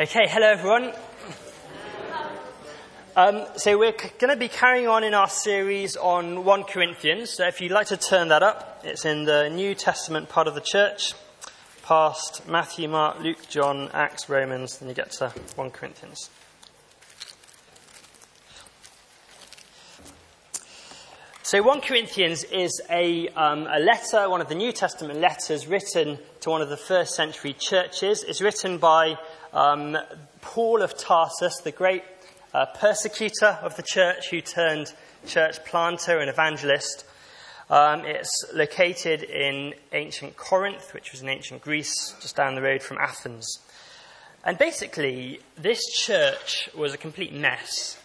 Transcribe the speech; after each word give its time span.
Okay, 0.00 0.28
hello 0.28 0.46
everyone. 0.46 0.92
Um, 3.16 3.46
so 3.56 3.76
we're 3.76 3.98
c- 3.98 4.10
going 4.20 4.32
to 4.32 4.38
be 4.38 4.46
carrying 4.46 4.86
on 4.86 5.02
in 5.02 5.12
our 5.12 5.28
series 5.28 5.96
on 5.96 6.44
1 6.44 6.62
Corinthians. 6.62 7.30
So 7.30 7.48
if 7.48 7.60
you'd 7.60 7.72
like 7.72 7.88
to 7.88 7.96
turn 7.96 8.28
that 8.28 8.44
up, 8.44 8.82
it's 8.84 9.04
in 9.04 9.24
the 9.24 9.48
New 9.48 9.74
Testament 9.74 10.28
part 10.28 10.46
of 10.46 10.54
the 10.54 10.60
church, 10.60 11.14
past 11.82 12.46
Matthew, 12.46 12.88
Mark, 12.88 13.18
Luke, 13.18 13.48
John, 13.48 13.90
Acts, 13.92 14.28
Romans, 14.28 14.78
then 14.78 14.88
you 14.88 14.94
get 14.94 15.10
to 15.14 15.30
1 15.56 15.70
Corinthians. 15.72 16.30
So 21.42 21.60
1 21.60 21.80
Corinthians 21.80 22.44
is 22.44 22.80
a, 22.88 23.26
um, 23.30 23.66
a 23.66 23.80
letter, 23.80 24.30
one 24.30 24.40
of 24.40 24.48
the 24.48 24.54
New 24.54 24.70
Testament 24.70 25.18
letters 25.18 25.66
written 25.66 26.20
to 26.42 26.50
one 26.50 26.62
of 26.62 26.68
the 26.68 26.76
first 26.76 27.16
century 27.16 27.52
churches. 27.52 28.22
It's 28.22 28.40
written 28.40 28.78
by 28.78 29.16
um, 29.52 29.96
Paul 30.40 30.82
of 30.82 30.96
Tarsus, 30.96 31.58
the 31.58 31.72
great 31.72 32.04
uh, 32.54 32.66
persecutor 32.66 33.58
of 33.62 33.76
the 33.76 33.82
church 33.82 34.30
who 34.30 34.40
turned 34.40 34.92
church 35.26 35.64
planter 35.64 36.18
and 36.18 36.30
evangelist. 36.30 37.04
Um, 37.70 38.04
it's 38.04 38.46
located 38.54 39.22
in 39.22 39.74
ancient 39.92 40.36
Corinth, 40.36 40.94
which 40.94 41.12
was 41.12 41.22
in 41.22 41.28
ancient 41.28 41.62
Greece, 41.62 42.14
just 42.20 42.36
down 42.36 42.54
the 42.54 42.62
road 42.62 42.82
from 42.82 42.98
Athens. 42.98 43.60
And 44.44 44.56
basically, 44.56 45.40
this 45.56 45.84
church 45.86 46.70
was 46.74 46.94
a 46.94 46.98
complete 46.98 47.34
mess. 47.34 47.98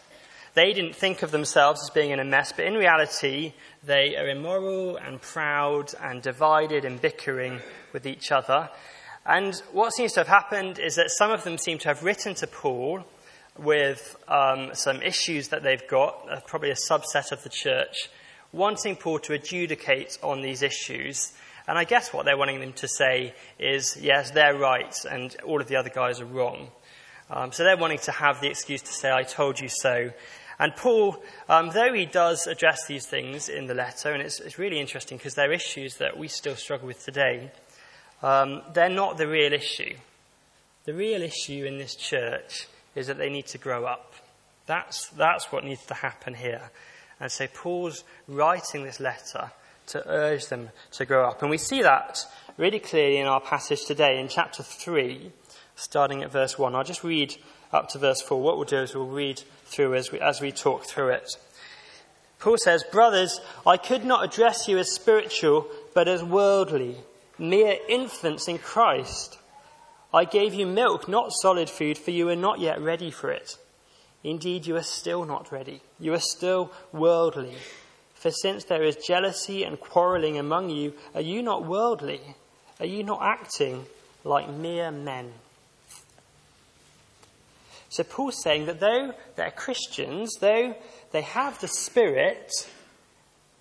They 0.56 0.74
didn't 0.74 0.96
think 0.96 1.24
of 1.24 1.32
themselves 1.32 1.82
as 1.82 1.90
being 1.90 2.12
in 2.12 2.20
a 2.20 2.26
mess, 2.26 2.52
but 2.52 2.66
in 2.66 2.74
reality, 2.74 3.54
they 3.84 4.16
are 4.18 4.28
immoral 4.28 4.98
and 4.98 5.22
proud 5.22 5.94
and 6.02 6.22
divided 6.22 6.86
and 6.86 7.02
bickering 7.02 7.60
with 7.92 8.06
each 8.06 8.32
other. 8.32 8.70
And 9.26 9.56
what 9.72 9.94
seems 9.94 10.14
to 10.14 10.20
have 10.20 10.28
happened 10.28 10.80
is 10.80 10.96
that 10.96 11.10
some 11.10 11.32
of 11.32 11.44
them 11.44 11.58
seem 11.58 11.78
to 11.80 11.88
have 11.88 12.04
written 12.04 12.36
to 12.36 12.48
Paul 12.48 13.06
with 13.58 14.18
um, 14.28 14.72
some 14.74 15.02
issues 15.02 15.50
that 15.50 15.64
they've 15.64 15.88
got, 15.88 16.28
uh, 16.30 16.40
probably 16.46 16.72
a 16.72 16.76
subset 16.76 17.32
of 17.32 17.44
the 17.44 17.50
church, 17.50 18.10
wanting 18.52 18.96
Paul 18.96 19.20
to 19.20 19.34
adjudicate 19.34 20.18
on 20.22 20.42
these 20.42 20.62
issues. 20.62 21.34
And 21.68 21.78
I 21.78 21.86
guess 21.86 22.12
what 22.12 22.26
they're 22.26 22.38
wanting 22.38 22.60
them 22.60 22.74
to 22.74 22.88
say 22.88 23.34
is, 23.58 23.98
yes, 24.02 24.32
they're 24.32 24.58
right, 24.58 24.94
and 25.10 25.36
all 25.46 25.62
of 25.62 25.68
the 25.68 25.78
other 25.78 25.90
guys 25.90 26.20
are 26.20 26.26
wrong. 26.26 26.70
Um, 27.30 27.52
so 27.54 27.64
they're 27.64 27.78
wanting 27.78 28.00
to 28.00 28.12
have 28.12 28.42
the 28.42 28.50
excuse 28.50 28.82
to 28.82 28.92
say, 28.92 29.12
I 29.12 29.24
told 29.24 29.60
you 29.60 29.70
so. 29.70 30.12
And 30.60 30.76
Paul, 30.76 31.24
um, 31.48 31.70
though 31.74 31.94
he 31.94 32.06
does 32.06 32.48
address 32.48 32.86
these 32.86 33.06
things 33.06 33.48
in 33.48 33.68
the 33.68 33.74
letter, 33.74 34.12
and 34.12 34.22
it's, 34.22 34.40
it's 34.40 34.60
really 34.60 34.80
interesting 34.80 35.18
because 35.18 35.36
they're 35.36 35.54
issues 35.54 35.98
that 35.98 36.18
we 36.18 36.28
still 36.28 36.56
struggle 36.56 36.88
with 36.88 37.04
today, 37.04 37.52
um, 38.24 38.62
they're 38.74 38.90
not 38.90 39.18
the 39.18 39.28
real 39.28 39.54
issue. 39.54 39.96
The 40.86 40.94
real 40.94 41.22
issue 41.22 41.66
in 41.66 41.78
this 41.78 41.96
church 41.96 42.68
is 42.96 43.08
that 43.08 43.18
they 43.18 43.30
need 43.30 43.48
to 43.48 43.58
grow 43.58 43.86
up. 43.86 44.14
That's, 44.66 45.10
that's 45.10 45.52
what 45.52 45.66
needs 45.66 45.86
to 45.88 45.94
happen 45.94 46.34
here. 46.34 46.72
And 47.20 47.32
so 47.32 47.48
Paul's 47.48 48.04
writing 48.28 48.84
this 48.84 49.00
letter 49.00 49.52
to 49.88 50.10
urge 50.10 50.48
them 50.48 50.70
to 50.92 51.06
grow 51.06 51.28
up. 51.28 51.42
And 51.42 51.52
we 51.52 51.58
see 51.58 51.82
that 51.82 52.26
really 52.58 52.80
clearly 52.80 53.18
in 53.18 53.28
our 53.28 53.42
passage 53.42 53.86
today 53.86 54.20
in 54.20 54.30
chapter 54.30 54.64
3, 54.64 55.32
starting 55.76 56.24
at 56.24 56.32
verse 56.32 56.58
1. 56.58 56.76
I'll 56.76 56.84
just 56.84 57.04
read 57.04 57.36
up 57.74 57.90
to 57.90 58.00
verse 58.00 58.22
4. 58.22 58.42
What 58.42 58.56
we'll 58.56 58.66
do 58.66 58.78
is 58.78 58.96
we'll 58.96 59.08
read 59.08 59.42
through 59.66 59.96
as 59.96 60.12
we, 60.12 60.20
as 60.22 60.40
we 60.40 60.52
talk 60.52 60.86
through 60.86 61.10
it. 61.10 61.36
Paul 62.40 62.58
says, 62.58 62.84
Brothers, 62.90 63.42
I 63.66 63.78
could 63.78 64.06
not 64.06 64.24
address 64.24 64.68
you 64.68 64.78
as 64.78 64.92
spiritual, 64.92 65.68
but 65.94 66.08
as 66.08 66.24
worldly 66.24 66.98
mere 67.44 67.78
infants 67.90 68.48
in 68.48 68.58
Christ. 68.58 69.38
I 70.14 70.26
gave 70.26 70.54
you 70.54 70.66
milk, 70.66 71.08
not 71.08 71.34
solid 71.42 71.70
food, 71.70 71.98
for 71.98 72.12
you 72.12 72.30
are 72.30 72.36
not 72.36 72.60
yet 72.60 72.82
ready 72.82 73.12
for 73.12 73.32
it. 73.32 73.58
Indeed, 74.24 74.66
you 74.66 74.78
are 74.78 74.84
still 74.84 75.26
not 75.26 75.52
ready. 75.52 75.82
You 76.00 76.14
are 76.14 76.20
still 76.20 76.72
worldly. 76.94 77.56
For 78.14 78.32
since 78.32 78.64
there 78.64 78.84
is 78.84 78.96
jealousy 78.96 79.64
and 79.64 79.80
quarreling 79.80 80.38
among 80.38 80.70
you, 80.70 80.94
are 81.14 81.22
you 81.22 81.44
not 81.44 81.66
worldly? 81.66 82.22
Are 82.80 82.86
you 82.86 83.04
not 83.04 83.22
acting 83.22 83.86
like 84.24 84.50
mere 84.50 84.92
men? 84.92 85.34
So 87.90 88.04
Paul's 88.04 88.42
saying 88.42 88.68
that 88.68 88.80
though 88.80 89.14
they're 89.36 89.52
Christians, 89.52 90.38
though 90.40 90.76
they 91.12 91.22
have 91.22 91.60
the 91.60 91.68
Spirit, 91.68 92.52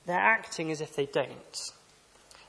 they're 0.07 0.17
acting 0.17 0.71
as 0.71 0.81
if 0.81 0.95
they 0.95 1.07
don't. 1.07 1.73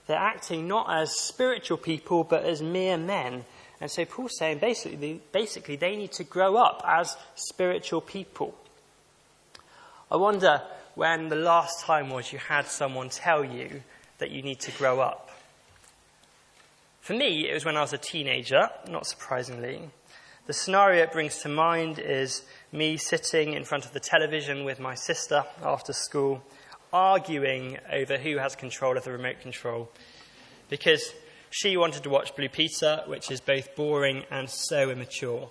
They're 0.07 0.17
acting 0.17 0.67
not 0.67 0.87
as 0.89 1.17
spiritual 1.17 1.77
people, 1.77 2.23
but 2.23 2.43
as 2.43 2.61
mere 2.61 2.97
men. 2.97 3.45
And 3.79 3.89
so 3.89 4.05
Paul's 4.05 4.37
saying 4.37 4.59
basically, 4.59 5.21
basically 5.31 5.75
they 5.75 5.95
need 5.95 6.11
to 6.13 6.23
grow 6.23 6.57
up 6.57 6.83
as 6.85 7.15
spiritual 7.35 8.01
people. 8.01 8.55
I 10.11 10.17
wonder 10.17 10.61
when 10.95 11.29
the 11.29 11.35
last 11.35 11.85
time 11.85 12.09
was 12.09 12.31
you 12.31 12.39
had 12.39 12.67
someone 12.67 13.09
tell 13.09 13.43
you 13.43 13.81
that 14.19 14.31
you 14.31 14.41
need 14.41 14.59
to 14.61 14.71
grow 14.71 14.99
up. 14.99 15.31
For 17.01 17.13
me, 17.13 17.49
it 17.49 17.53
was 17.53 17.65
when 17.65 17.75
I 17.75 17.81
was 17.81 17.93
a 17.93 17.97
teenager, 17.97 18.69
not 18.87 19.05
surprisingly. 19.05 19.89
The 20.45 20.53
scenario 20.53 21.03
it 21.03 21.11
brings 21.11 21.39
to 21.39 21.49
mind 21.49 21.99
is 21.99 22.43
me 22.71 22.97
sitting 22.97 23.53
in 23.53 23.63
front 23.63 23.85
of 23.85 23.93
the 23.93 23.99
television 23.99 24.63
with 24.63 24.79
my 24.79 24.95
sister 24.95 25.45
after 25.61 25.93
school, 25.93 26.43
arguing 26.93 27.79
over 27.91 28.17
who 28.17 28.37
has 28.37 28.55
control 28.55 28.95
of 28.95 29.03
the 29.03 29.11
remote 29.11 29.41
control 29.41 29.89
because 30.69 31.13
she 31.49 31.75
wanted 31.75 32.03
to 32.03 32.09
watch 32.09 32.35
Blue 32.35 32.49
Peter, 32.49 33.03
which 33.07 33.29
is 33.29 33.41
both 33.41 33.75
boring 33.75 34.23
and 34.31 34.49
so 34.49 34.89
immature. 34.89 35.49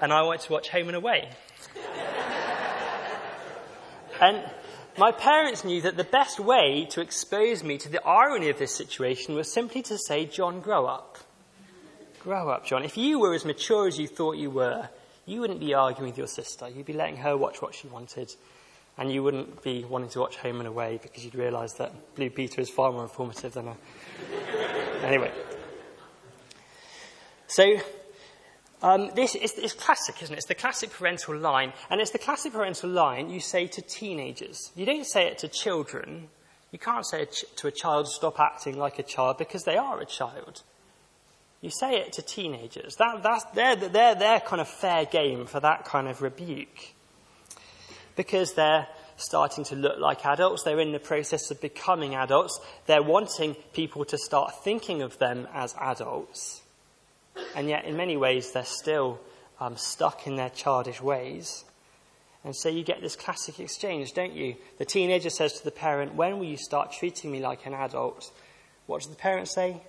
and 0.00 0.12
I 0.12 0.22
wanted 0.22 0.42
to 0.42 0.52
watch 0.52 0.68
Home 0.70 0.88
and 0.88 0.96
Away. 0.96 1.28
and 4.20 4.42
my 4.96 5.10
parents 5.10 5.64
knew 5.64 5.80
that 5.82 5.96
the 5.96 6.04
best 6.04 6.38
way 6.38 6.86
to 6.90 7.00
expose 7.00 7.64
me 7.64 7.78
to 7.78 7.88
the 7.88 8.02
irony 8.06 8.48
of 8.48 8.58
this 8.58 8.74
situation 8.74 9.34
was 9.34 9.52
simply 9.52 9.82
to 9.82 9.98
say, 9.98 10.24
John, 10.24 10.60
grow 10.60 10.86
up. 10.86 11.18
Grow 12.20 12.48
up, 12.48 12.64
John. 12.64 12.84
If 12.84 12.96
you 12.96 13.18
were 13.18 13.34
as 13.34 13.44
mature 13.44 13.86
as 13.86 13.98
you 13.98 14.06
thought 14.06 14.36
you 14.36 14.50
were, 14.50 14.88
you 15.26 15.40
wouldn't 15.40 15.60
be 15.60 15.74
arguing 15.74 16.10
with 16.10 16.18
your 16.18 16.26
sister. 16.26 16.68
You'd 16.68 16.86
be 16.86 16.92
letting 16.92 17.18
her 17.18 17.36
watch 17.36 17.60
what 17.60 17.74
she 17.74 17.88
wanted 17.88 18.32
and 18.96 19.12
you 19.12 19.22
wouldn't 19.22 19.62
be 19.62 19.84
wanting 19.84 20.08
to 20.10 20.20
watch 20.20 20.36
Home 20.36 20.58
and 20.60 20.68
Away 20.68 21.00
because 21.02 21.24
you'd 21.24 21.34
realise 21.34 21.72
that 21.74 22.14
Blue 22.14 22.30
Peter 22.30 22.60
is 22.60 22.70
far 22.70 22.92
more 22.92 23.02
informative 23.02 23.52
than 23.52 23.68
a. 23.68 23.76
anyway. 25.04 25.32
So, 27.46 27.78
um, 28.82 29.10
this 29.14 29.34
is 29.34 29.54
it's 29.58 29.72
classic, 29.72 30.22
isn't 30.22 30.34
it? 30.34 30.38
It's 30.38 30.46
the 30.46 30.54
classic 30.54 30.90
parental 30.90 31.36
line. 31.36 31.72
And 31.90 32.00
it's 32.00 32.12
the 32.12 32.18
classic 32.18 32.52
parental 32.52 32.90
line 32.90 33.30
you 33.30 33.40
say 33.40 33.66
to 33.66 33.82
teenagers. 33.82 34.70
You 34.76 34.86
don't 34.86 35.06
say 35.06 35.26
it 35.26 35.38
to 35.38 35.48
children. 35.48 36.28
You 36.70 36.78
can't 36.78 37.06
say 37.06 37.26
to 37.56 37.66
a 37.66 37.70
child, 37.70 38.08
stop 38.08 38.38
acting 38.40 38.76
like 38.76 38.98
a 38.98 39.04
child 39.04 39.38
because 39.38 39.64
they 39.64 39.76
are 39.76 40.00
a 40.00 40.06
child. 40.06 40.62
You 41.60 41.70
say 41.70 41.98
it 41.98 42.12
to 42.14 42.22
teenagers. 42.22 42.96
That, 42.96 43.22
that's, 43.22 43.44
they're, 43.54 43.76
they're, 43.76 44.14
they're 44.14 44.40
kind 44.40 44.60
of 44.60 44.68
fair 44.68 45.04
game 45.04 45.46
for 45.46 45.60
that 45.60 45.84
kind 45.84 46.08
of 46.08 46.20
rebuke 46.20 46.94
because 48.16 48.54
they're 48.54 48.86
starting 49.16 49.64
to 49.64 49.76
look 49.76 49.98
like 49.98 50.24
adults. 50.24 50.62
They're 50.62 50.80
in 50.80 50.92
the 50.92 50.98
process 50.98 51.50
of 51.50 51.60
becoming 51.60 52.14
adults. 52.14 52.60
They're 52.86 53.02
wanting 53.02 53.54
people 53.72 54.04
to 54.06 54.18
start 54.18 54.62
thinking 54.64 55.02
of 55.02 55.18
them 55.18 55.46
as 55.52 55.74
adults. 55.80 56.62
And 57.56 57.68
yet, 57.68 57.84
in 57.84 57.96
many 57.96 58.16
ways, 58.16 58.52
they're 58.52 58.64
still 58.64 59.20
um, 59.60 59.76
stuck 59.76 60.26
in 60.26 60.36
their 60.36 60.50
childish 60.50 61.00
ways. 61.00 61.64
And 62.44 62.54
so 62.54 62.68
you 62.68 62.84
get 62.84 63.00
this 63.00 63.16
classic 63.16 63.58
exchange, 63.58 64.12
don't 64.12 64.34
you? 64.34 64.56
The 64.78 64.84
teenager 64.84 65.30
says 65.30 65.54
to 65.54 65.64
the 65.64 65.70
parent, 65.70 66.14
When 66.14 66.38
will 66.38 66.46
you 66.46 66.58
start 66.58 66.92
treating 66.92 67.32
me 67.32 67.40
like 67.40 67.66
an 67.66 67.72
adult? 67.72 68.30
What 68.86 69.00
does 69.00 69.10
the 69.10 69.16
parent 69.16 69.48
say? 69.48 69.80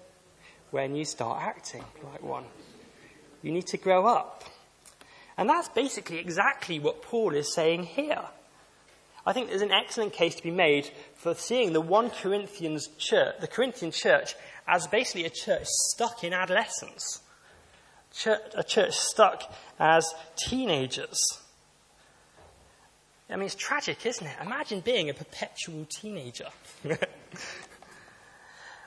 When 0.71 0.95
you 0.95 1.06
start 1.06 1.42
acting 1.42 1.83
like 2.12 2.24
one. 2.24 2.45
You 3.42 3.51
need 3.51 3.68
to 3.68 3.78
grow 3.78 4.07
up. 4.07 4.44
And 5.37 5.49
that's 5.49 5.69
basically 5.69 6.19
exactly 6.19 6.79
what 6.79 7.01
Paul 7.01 7.35
is 7.35 7.53
saying 7.53 7.83
here. 7.83 8.23
I 9.25 9.33
think 9.33 9.49
there's 9.49 9.61
an 9.61 9.71
excellent 9.71 10.13
case 10.13 10.35
to 10.35 10.43
be 10.43 10.51
made 10.51 10.89
for 11.15 11.33
seeing 11.33 11.73
the 11.73 11.81
1 11.81 12.11
Corinthians 12.11 12.87
church, 12.97 13.35
the 13.41 13.47
Corinthian 13.47 13.91
church, 13.91 14.35
as 14.67 14.87
basically 14.87 15.25
a 15.25 15.29
church 15.29 15.65
stuck 15.65 16.23
in 16.23 16.31
adolescence. 16.31 17.21
Church, 18.13 18.41
a 18.53 18.63
church 18.63 18.93
stuck 18.95 19.51
as 19.79 20.13
teenagers. 20.37 21.19
I 23.29 23.35
mean, 23.35 23.47
it's 23.47 23.55
tragic, 23.55 24.05
isn't 24.05 24.25
it? 24.25 24.35
Imagine 24.41 24.81
being 24.81 25.09
a 25.09 25.13
perpetual 25.13 25.85
teenager. 25.89 26.47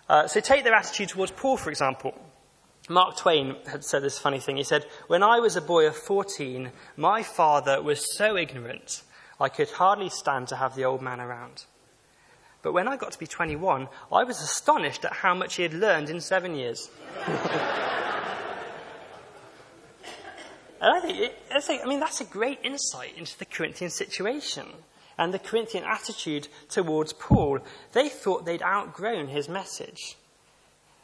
uh, 0.09 0.29
so 0.29 0.41
take 0.41 0.63
their 0.63 0.75
attitude 0.75 1.09
towards 1.09 1.33
Paul, 1.33 1.57
for 1.57 1.71
example. 1.71 2.15
Mark 2.89 3.17
Twain 3.17 3.57
had 3.67 3.85
said 3.85 4.03
this 4.03 4.19
funny 4.19 4.41
thing. 4.41 4.57
He 4.57 4.65
said, 4.65 4.87
When 5.07 5.23
I 5.23 5.41
was 5.41 5.57
a 5.57 5.61
boy 5.61 5.87
of 5.87 5.97
14, 5.97 6.71
my 6.97 7.23
father 7.23 7.83
was 7.83 8.17
so 8.17 8.37
ignorant 8.37 9.03
I 9.41 9.49
could 9.49 9.71
hardly 9.71 10.09
stand 10.09 10.49
to 10.49 10.57
have 10.57 10.75
the 10.75 10.85
old 10.85 11.03
man 11.03 11.21
around. 11.21 11.65
But 12.63 12.73
when 12.73 12.89
I 12.89 12.97
got 12.97 13.13
to 13.13 13.19
be 13.19 13.27
21, 13.27 13.89
I 14.11 14.25
was 14.25 14.43
astonished 14.43 15.05
at 15.05 15.13
how 15.13 15.35
much 15.35 15.57
he 15.57 15.63
had 15.63 15.75
learned 15.75 16.11
in 16.11 16.21
seven 16.21 16.55
years. 16.55 16.91
And 20.81 20.97
I 20.97 21.01
think, 21.01 21.33
I, 21.53 21.61
think, 21.61 21.83
I 21.85 21.89
mean, 21.89 22.01
that's 22.01 22.21
a 22.21 22.25
great 22.25 22.61
insight 22.63 23.17
into 23.17 23.37
the 23.39 23.45
Corinthian 23.45 23.91
situation 23.91 24.67
and 25.19 25.35
the 25.35 25.39
Corinthian 25.39 25.85
attitude 25.85 26.47
towards 26.69 27.13
Paul. 27.13 27.59
They 27.93 28.09
thought 28.09 28.47
they'd 28.47 28.63
outgrown 28.63 29.29
his 29.29 29.49
message. 29.49 30.17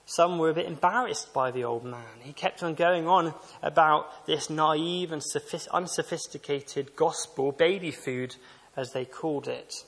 Some 0.07 0.39
were 0.39 0.51
a 0.51 0.55
bit 0.55 0.67
embarrassed 0.67 1.33
by 1.33 1.51
the 1.51 1.65
old 1.65 1.85
man. 1.85 2.21
He 2.21 2.33
kept 2.33 2.63
on 2.63 2.75
going 2.75 3.09
on 3.09 3.35
about 3.63 4.27
this 4.27 4.51
naive 4.51 5.13
and 5.13 5.23
unsophisticated 5.73 6.95
gospel, 6.95 7.53
baby 7.53 7.91
food, 7.91 8.37
as 8.77 8.93
they 8.93 9.05
called 9.05 9.49
it. 9.49 9.85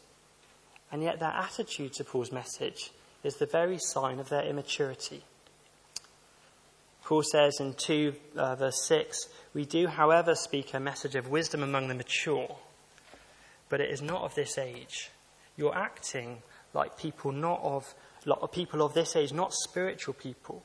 And 0.90 1.02
yet 1.02 1.18
their 1.18 1.28
attitude 1.28 1.92
to 1.94 2.04
Paul's 2.04 2.32
message 2.32 2.92
is 3.22 3.36
the 3.36 3.46
very 3.46 3.78
sign 3.78 4.18
of 4.18 4.28
their 4.28 4.44
immaturity. 4.44 5.22
Paul 7.04 7.22
says 7.22 7.60
in 7.60 7.74
2 7.74 8.14
uh, 8.36 8.56
verse 8.56 8.84
6, 8.86 9.28
We 9.54 9.64
do, 9.64 9.86
however, 9.86 10.34
speak 10.34 10.74
a 10.74 10.80
message 10.80 11.14
of 11.14 11.28
wisdom 11.28 11.62
among 11.62 11.88
the 11.88 11.94
mature, 11.94 12.56
but 13.68 13.80
it 13.80 13.90
is 13.90 14.02
not 14.02 14.22
of 14.22 14.34
this 14.34 14.58
age. 14.58 15.10
You're 15.56 15.76
acting 15.76 16.42
like 16.74 16.98
people 16.98 17.32
not 17.32 17.60
of 17.62 17.94
people 18.52 18.82
of 18.82 18.94
this 18.94 19.16
age, 19.16 19.32
not 19.32 19.52
spiritual 19.52 20.14
people. 20.14 20.62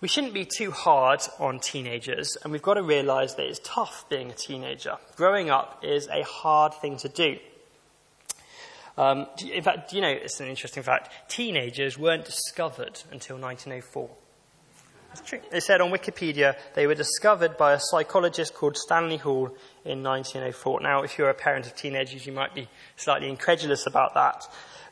We 0.00 0.08
shouldn't 0.08 0.32
be 0.32 0.46
too 0.46 0.70
hard 0.70 1.20
on 1.38 1.60
teenagers, 1.60 2.38
and 2.42 2.52
we've 2.52 2.62
got 2.62 2.74
to 2.74 2.82
realize 2.82 3.34
that 3.34 3.44
it's 3.44 3.60
tough 3.62 4.06
being 4.08 4.30
a 4.30 4.34
teenager. 4.34 4.96
Growing 5.16 5.50
up 5.50 5.84
is 5.84 6.08
a 6.08 6.22
hard 6.22 6.72
thing 6.74 6.96
to 6.98 7.08
do. 7.08 7.36
Um, 8.96 9.26
in 9.42 9.62
fact, 9.62 9.92
you 9.92 10.00
know, 10.00 10.08
it's 10.08 10.40
an 10.40 10.48
interesting 10.48 10.82
fact. 10.82 11.10
Teenagers 11.28 11.98
weren't 11.98 12.24
discovered 12.24 13.02
until 13.12 13.36
1904. 13.36 14.10
It's 15.12 15.20
true. 15.22 15.40
It 15.52 15.62
said 15.62 15.80
on 15.80 15.90
Wikipedia 15.90 16.56
they 16.74 16.86
were 16.86 16.94
discovered 16.94 17.56
by 17.56 17.72
a 17.72 17.80
psychologist 17.80 18.54
called 18.54 18.76
Stanley 18.76 19.16
Hall 19.16 19.46
in 19.84 20.02
1904. 20.02 20.80
Now, 20.80 21.02
if 21.02 21.18
you're 21.18 21.30
a 21.30 21.34
parent 21.34 21.66
of 21.66 21.74
teenagers, 21.74 22.26
you 22.26 22.32
might 22.32 22.54
be 22.54 22.68
slightly 22.96 23.28
incredulous 23.28 23.86
about 23.86 24.14
that. 24.14 24.46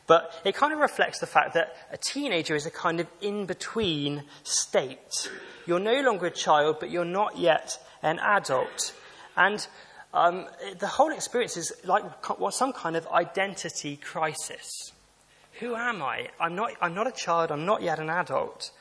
But 0.09 0.41
it 0.43 0.55
kind 0.55 0.73
of 0.73 0.79
reflects 0.79 1.19
the 1.19 1.27
fact 1.27 1.53
that 1.53 1.75
a 1.91 1.97
teenager 1.97 2.55
is 2.55 2.65
a 2.65 2.71
kind 2.71 2.99
of 2.99 3.05
in 3.21 3.45
between 3.45 4.23
state. 4.41 5.29
You're 5.67 5.79
no 5.79 6.01
longer 6.01 6.25
a 6.25 6.31
child, 6.31 6.77
but 6.79 6.89
you're 6.89 7.05
not 7.05 7.37
yet 7.37 7.77
an 8.01 8.17
adult. 8.17 8.95
And 9.37 9.67
um, 10.11 10.47
the 10.79 10.87
whole 10.87 11.11
experience 11.11 11.57
is 11.57 11.71
like 11.83 12.03
some 12.49 12.73
kind 12.73 12.95
of 12.95 13.05
identity 13.09 13.97
crisis. 13.97 14.93
Who 15.59 15.75
am 15.75 16.01
I? 16.01 16.29
I'm 16.39 16.55
not, 16.55 16.71
I'm 16.81 16.95
not 16.95 17.05
a 17.05 17.11
child, 17.11 17.51
I'm 17.51 17.67
not 17.67 17.83
yet 17.83 17.99
an 17.99 18.09
adult. 18.09 18.71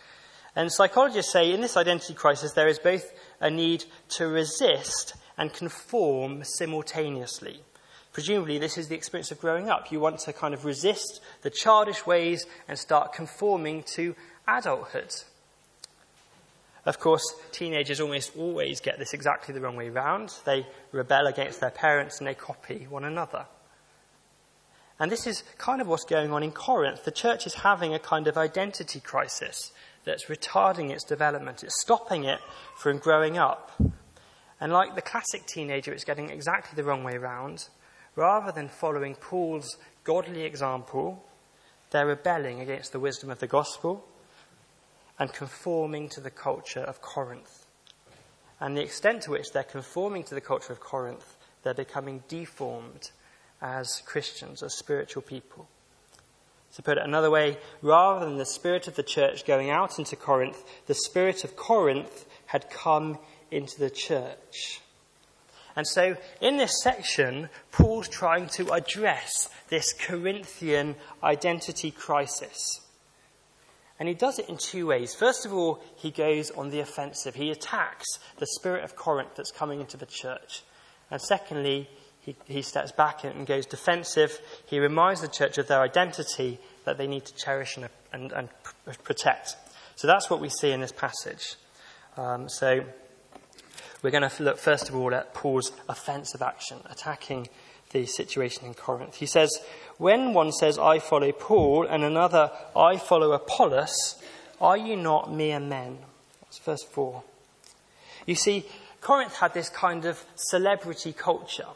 And 0.56 0.72
psychologists 0.72 1.30
say 1.30 1.52
in 1.52 1.60
this 1.60 1.76
identity 1.76 2.14
crisis, 2.14 2.54
there 2.54 2.68
is 2.68 2.78
both 2.78 3.12
a 3.38 3.50
need 3.50 3.84
to 4.16 4.28
resist 4.28 5.12
and 5.36 5.52
conform 5.52 6.42
simultaneously. 6.42 7.60
Presumably, 8.18 8.58
this 8.58 8.76
is 8.76 8.88
the 8.88 8.96
experience 8.96 9.30
of 9.30 9.38
growing 9.38 9.70
up. 9.70 9.92
You 9.92 10.00
want 10.00 10.18
to 10.18 10.32
kind 10.32 10.52
of 10.52 10.64
resist 10.64 11.20
the 11.42 11.50
childish 11.50 12.04
ways 12.04 12.46
and 12.66 12.76
start 12.76 13.12
conforming 13.12 13.84
to 13.94 14.16
adulthood. 14.48 15.14
Of 16.84 16.98
course, 16.98 17.22
teenagers 17.52 18.00
almost 18.00 18.36
always 18.36 18.80
get 18.80 18.98
this 18.98 19.14
exactly 19.14 19.54
the 19.54 19.60
wrong 19.60 19.76
way 19.76 19.88
round. 19.88 20.34
They 20.44 20.66
rebel 20.90 21.28
against 21.28 21.60
their 21.60 21.70
parents 21.70 22.18
and 22.18 22.26
they 22.26 22.34
copy 22.34 22.88
one 22.90 23.04
another. 23.04 23.46
And 24.98 25.12
this 25.12 25.24
is 25.24 25.44
kind 25.56 25.80
of 25.80 25.86
what's 25.86 26.04
going 26.04 26.32
on 26.32 26.42
in 26.42 26.50
Corinth. 26.50 27.04
The 27.04 27.12
church 27.12 27.46
is 27.46 27.54
having 27.54 27.94
a 27.94 28.00
kind 28.00 28.26
of 28.26 28.36
identity 28.36 28.98
crisis 28.98 29.70
that's 30.04 30.24
retarding 30.24 30.90
its 30.90 31.04
development. 31.04 31.62
It's 31.62 31.80
stopping 31.80 32.24
it 32.24 32.40
from 32.76 32.98
growing 32.98 33.38
up. 33.38 33.80
And 34.60 34.72
like 34.72 34.96
the 34.96 35.02
classic 35.02 35.46
teenager, 35.46 35.92
it's 35.92 36.02
getting 36.02 36.30
exactly 36.30 36.74
the 36.74 36.82
wrong 36.82 37.04
way 37.04 37.16
round. 37.16 37.68
Rather 38.18 38.50
than 38.50 38.68
following 38.68 39.14
Paul's 39.14 39.76
godly 40.02 40.42
example, 40.42 41.24
they're 41.90 42.08
rebelling 42.08 42.60
against 42.60 42.90
the 42.90 42.98
wisdom 42.98 43.30
of 43.30 43.38
the 43.38 43.46
gospel 43.46 44.04
and 45.20 45.32
conforming 45.32 46.08
to 46.08 46.20
the 46.20 46.28
culture 46.28 46.80
of 46.80 47.00
Corinth. 47.00 47.66
And 48.58 48.76
the 48.76 48.82
extent 48.82 49.22
to 49.22 49.30
which 49.30 49.52
they're 49.52 49.62
conforming 49.62 50.24
to 50.24 50.34
the 50.34 50.40
culture 50.40 50.72
of 50.72 50.80
Corinth, 50.80 51.36
they're 51.62 51.74
becoming 51.74 52.24
deformed 52.26 53.12
as 53.62 54.02
Christians, 54.04 54.64
as 54.64 54.76
spiritual 54.76 55.22
people. 55.22 55.68
To 56.74 56.82
put 56.82 56.98
it 56.98 57.04
another 57.04 57.30
way, 57.30 57.56
rather 57.82 58.26
than 58.26 58.36
the 58.36 58.46
spirit 58.46 58.88
of 58.88 58.96
the 58.96 59.04
church 59.04 59.46
going 59.46 59.70
out 59.70 59.96
into 60.00 60.16
Corinth, 60.16 60.64
the 60.88 60.94
spirit 60.94 61.44
of 61.44 61.54
Corinth 61.54 62.26
had 62.46 62.68
come 62.68 63.20
into 63.52 63.78
the 63.78 63.90
church. 63.90 64.80
And 65.78 65.86
so 65.86 66.16
in 66.40 66.56
this 66.56 66.82
section, 66.82 67.50
Paul's 67.70 68.08
trying 68.08 68.48
to 68.56 68.72
address 68.72 69.48
this 69.68 69.92
Corinthian 69.92 70.96
identity 71.22 71.92
crisis. 71.92 72.80
And 74.00 74.08
he 74.08 74.14
does 74.16 74.40
it 74.40 74.48
in 74.48 74.56
two 74.56 74.88
ways. 74.88 75.14
First 75.14 75.46
of 75.46 75.52
all, 75.52 75.80
he 75.94 76.10
goes 76.10 76.50
on 76.50 76.70
the 76.70 76.80
offensive. 76.80 77.36
He 77.36 77.52
attacks 77.52 78.06
the 78.38 78.46
spirit 78.58 78.82
of 78.82 78.96
Corinth 78.96 79.36
that's 79.36 79.52
coming 79.52 79.78
into 79.78 79.96
the 79.96 80.06
church. 80.06 80.64
And 81.12 81.22
secondly, 81.22 81.88
he, 82.22 82.34
he 82.46 82.62
steps 82.62 82.90
back 82.90 83.22
and 83.22 83.46
goes 83.46 83.64
defensive. 83.64 84.40
He 84.66 84.80
reminds 84.80 85.20
the 85.20 85.28
church 85.28 85.58
of 85.58 85.68
their 85.68 85.80
identity 85.80 86.58
that 86.86 86.98
they 86.98 87.06
need 87.06 87.24
to 87.26 87.36
cherish 87.36 87.76
and, 87.76 87.88
and, 88.12 88.32
and 88.32 88.48
protect. 89.04 89.54
So 89.94 90.08
that's 90.08 90.28
what 90.28 90.40
we 90.40 90.48
see 90.48 90.72
in 90.72 90.80
this 90.80 90.90
passage. 90.90 91.54
Um, 92.16 92.48
so 92.48 92.84
we're 94.02 94.10
going 94.10 94.28
to 94.28 94.42
look 94.42 94.58
first 94.58 94.88
of 94.88 94.94
all 94.94 95.14
at 95.14 95.34
Paul's 95.34 95.72
offensive 95.88 96.42
action, 96.42 96.78
attacking 96.90 97.48
the 97.90 98.06
situation 98.06 98.66
in 98.66 98.74
Corinth. 98.74 99.16
He 99.16 99.26
says, 99.26 99.50
When 99.96 100.34
one 100.34 100.52
says, 100.52 100.78
I 100.78 100.98
follow 100.98 101.32
Paul, 101.32 101.86
and 101.86 102.04
another, 102.04 102.50
I 102.76 102.96
follow 102.96 103.32
Apollos, 103.32 104.22
are 104.60 104.76
you 104.76 104.96
not 104.96 105.32
mere 105.32 105.60
men? 105.60 105.98
That's 106.42 106.58
verse 106.58 106.82
4. 106.82 107.22
You 108.26 108.34
see, 108.34 108.66
Corinth 109.00 109.36
had 109.36 109.54
this 109.54 109.68
kind 109.68 110.04
of 110.04 110.22
celebrity 110.34 111.12
culture. 111.12 111.66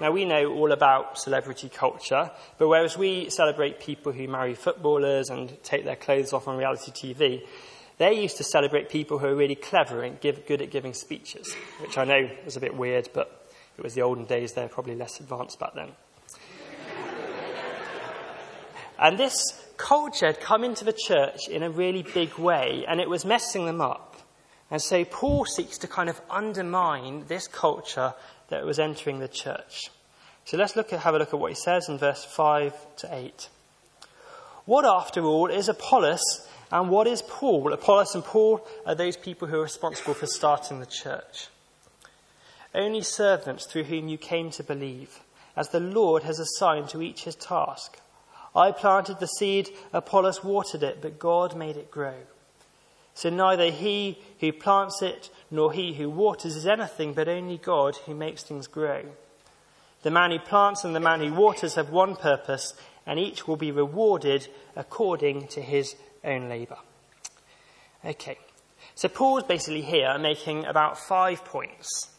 Now, 0.00 0.10
we 0.10 0.26
know 0.26 0.52
all 0.52 0.72
about 0.72 1.18
celebrity 1.18 1.70
culture, 1.70 2.30
but 2.58 2.68
whereas 2.68 2.98
we 2.98 3.30
celebrate 3.30 3.80
people 3.80 4.12
who 4.12 4.28
marry 4.28 4.54
footballers 4.54 5.30
and 5.30 5.56
take 5.62 5.84
their 5.84 5.96
clothes 5.96 6.34
off 6.34 6.48
on 6.48 6.58
reality 6.58 6.92
TV, 6.92 7.46
they 7.98 8.20
used 8.20 8.36
to 8.36 8.44
celebrate 8.44 8.88
people 8.88 9.18
who 9.18 9.26
were 9.26 9.34
really 9.34 9.54
clever 9.54 10.02
and 10.02 10.20
give, 10.20 10.46
good 10.46 10.60
at 10.60 10.70
giving 10.70 10.92
speeches, 10.92 11.54
which 11.80 11.96
I 11.96 12.04
know 12.04 12.28
is 12.44 12.56
a 12.56 12.60
bit 12.60 12.76
weird, 12.76 13.08
but 13.14 13.48
it 13.78 13.82
was 13.82 13.94
the 13.94 14.02
olden 14.02 14.24
days, 14.24 14.52
they 14.52 14.62
were 14.62 14.68
probably 14.68 14.94
less 14.94 15.20
advanced 15.20 15.58
back 15.58 15.74
then. 15.74 15.88
and 18.98 19.18
this 19.18 19.34
culture 19.76 20.26
had 20.26 20.40
come 20.40 20.64
into 20.64 20.84
the 20.84 20.92
church 20.92 21.48
in 21.48 21.62
a 21.62 21.70
really 21.70 22.02
big 22.02 22.36
way, 22.38 22.84
and 22.86 23.00
it 23.00 23.08
was 23.08 23.24
messing 23.24 23.66
them 23.66 23.80
up. 23.80 24.16
And 24.70 24.82
so 24.82 25.04
Paul 25.04 25.44
seeks 25.44 25.78
to 25.78 25.86
kind 25.86 26.08
of 26.08 26.20
undermine 26.28 27.24
this 27.28 27.46
culture 27.46 28.14
that 28.48 28.64
was 28.64 28.78
entering 28.78 29.20
the 29.20 29.28
church. 29.28 29.90
So 30.44 30.56
let's 30.56 30.76
look 30.76 30.92
at, 30.92 31.00
have 31.00 31.14
a 31.14 31.18
look 31.18 31.32
at 31.32 31.40
what 31.40 31.50
he 31.50 31.56
says 31.56 31.88
in 31.88 31.98
verse 31.98 32.24
5 32.24 32.96
to 32.96 33.14
8. 33.14 33.48
What, 34.64 34.84
after 34.84 35.24
all, 35.24 35.48
is 35.48 35.68
Apollos 35.68 36.48
and 36.72 36.90
what 36.90 37.06
is 37.06 37.22
Paul? 37.22 37.72
Apollos 37.72 38.14
and 38.14 38.24
Paul 38.24 38.66
are 38.84 38.94
those 38.94 39.16
people 39.16 39.48
who 39.48 39.58
are 39.58 39.62
responsible 39.62 40.14
for 40.14 40.26
starting 40.26 40.80
the 40.80 40.86
church. 40.86 41.48
Only 42.74 43.02
servants 43.02 43.66
through 43.66 43.84
whom 43.84 44.08
you 44.08 44.18
came 44.18 44.50
to 44.50 44.62
believe, 44.62 45.20
as 45.56 45.68
the 45.68 45.80
Lord 45.80 46.24
has 46.24 46.38
assigned 46.38 46.88
to 46.90 47.02
each 47.02 47.24
his 47.24 47.36
task. 47.36 47.98
I 48.54 48.72
planted 48.72 49.20
the 49.20 49.26
seed, 49.26 49.70
Apollos 49.92 50.42
watered 50.42 50.82
it, 50.82 51.00
but 51.00 51.18
God 51.18 51.56
made 51.56 51.76
it 51.76 51.90
grow. 51.90 52.14
So 53.14 53.30
neither 53.30 53.70
he 53.70 54.18
who 54.40 54.52
plants 54.52 55.00
it 55.00 55.30
nor 55.50 55.72
he 55.72 55.94
who 55.94 56.10
waters 56.10 56.56
is 56.56 56.66
anything, 56.66 57.14
but 57.14 57.28
only 57.28 57.58
God 57.58 57.96
who 58.04 58.14
makes 58.14 58.42
things 58.42 58.66
grow. 58.66 59.04
The 60.02 60.10
man 60.10 60.30
who 60.30 60.38
plants 60.38 60.84
and 60.84 60.94
the 60.94 61.00
man 61.00 61.20
who 61.20 61.32
waters 61.32 61.76
have 61.76 61.90
one 61.90 62.16
purpose, 62.16 62.74
and 63.06 63.18
each 63.18 63.48
will 63.48 63.56
be 63.56 63.70
rewarded 63.70 64.48
according 64.74 65.48
to 65.48 65.62
his 65.62 65.94
own 66.26 66.48
labour. 66.48 66.78
Okay, 68.04 68.38
so 68.94 69.08
Paul's 69.08 69.44
basically 69.44 69.82
here 69.82 70.16
making 70.18 70.64
about 70.64 70.98
five 70.98 71.44
points, 71.44 72.10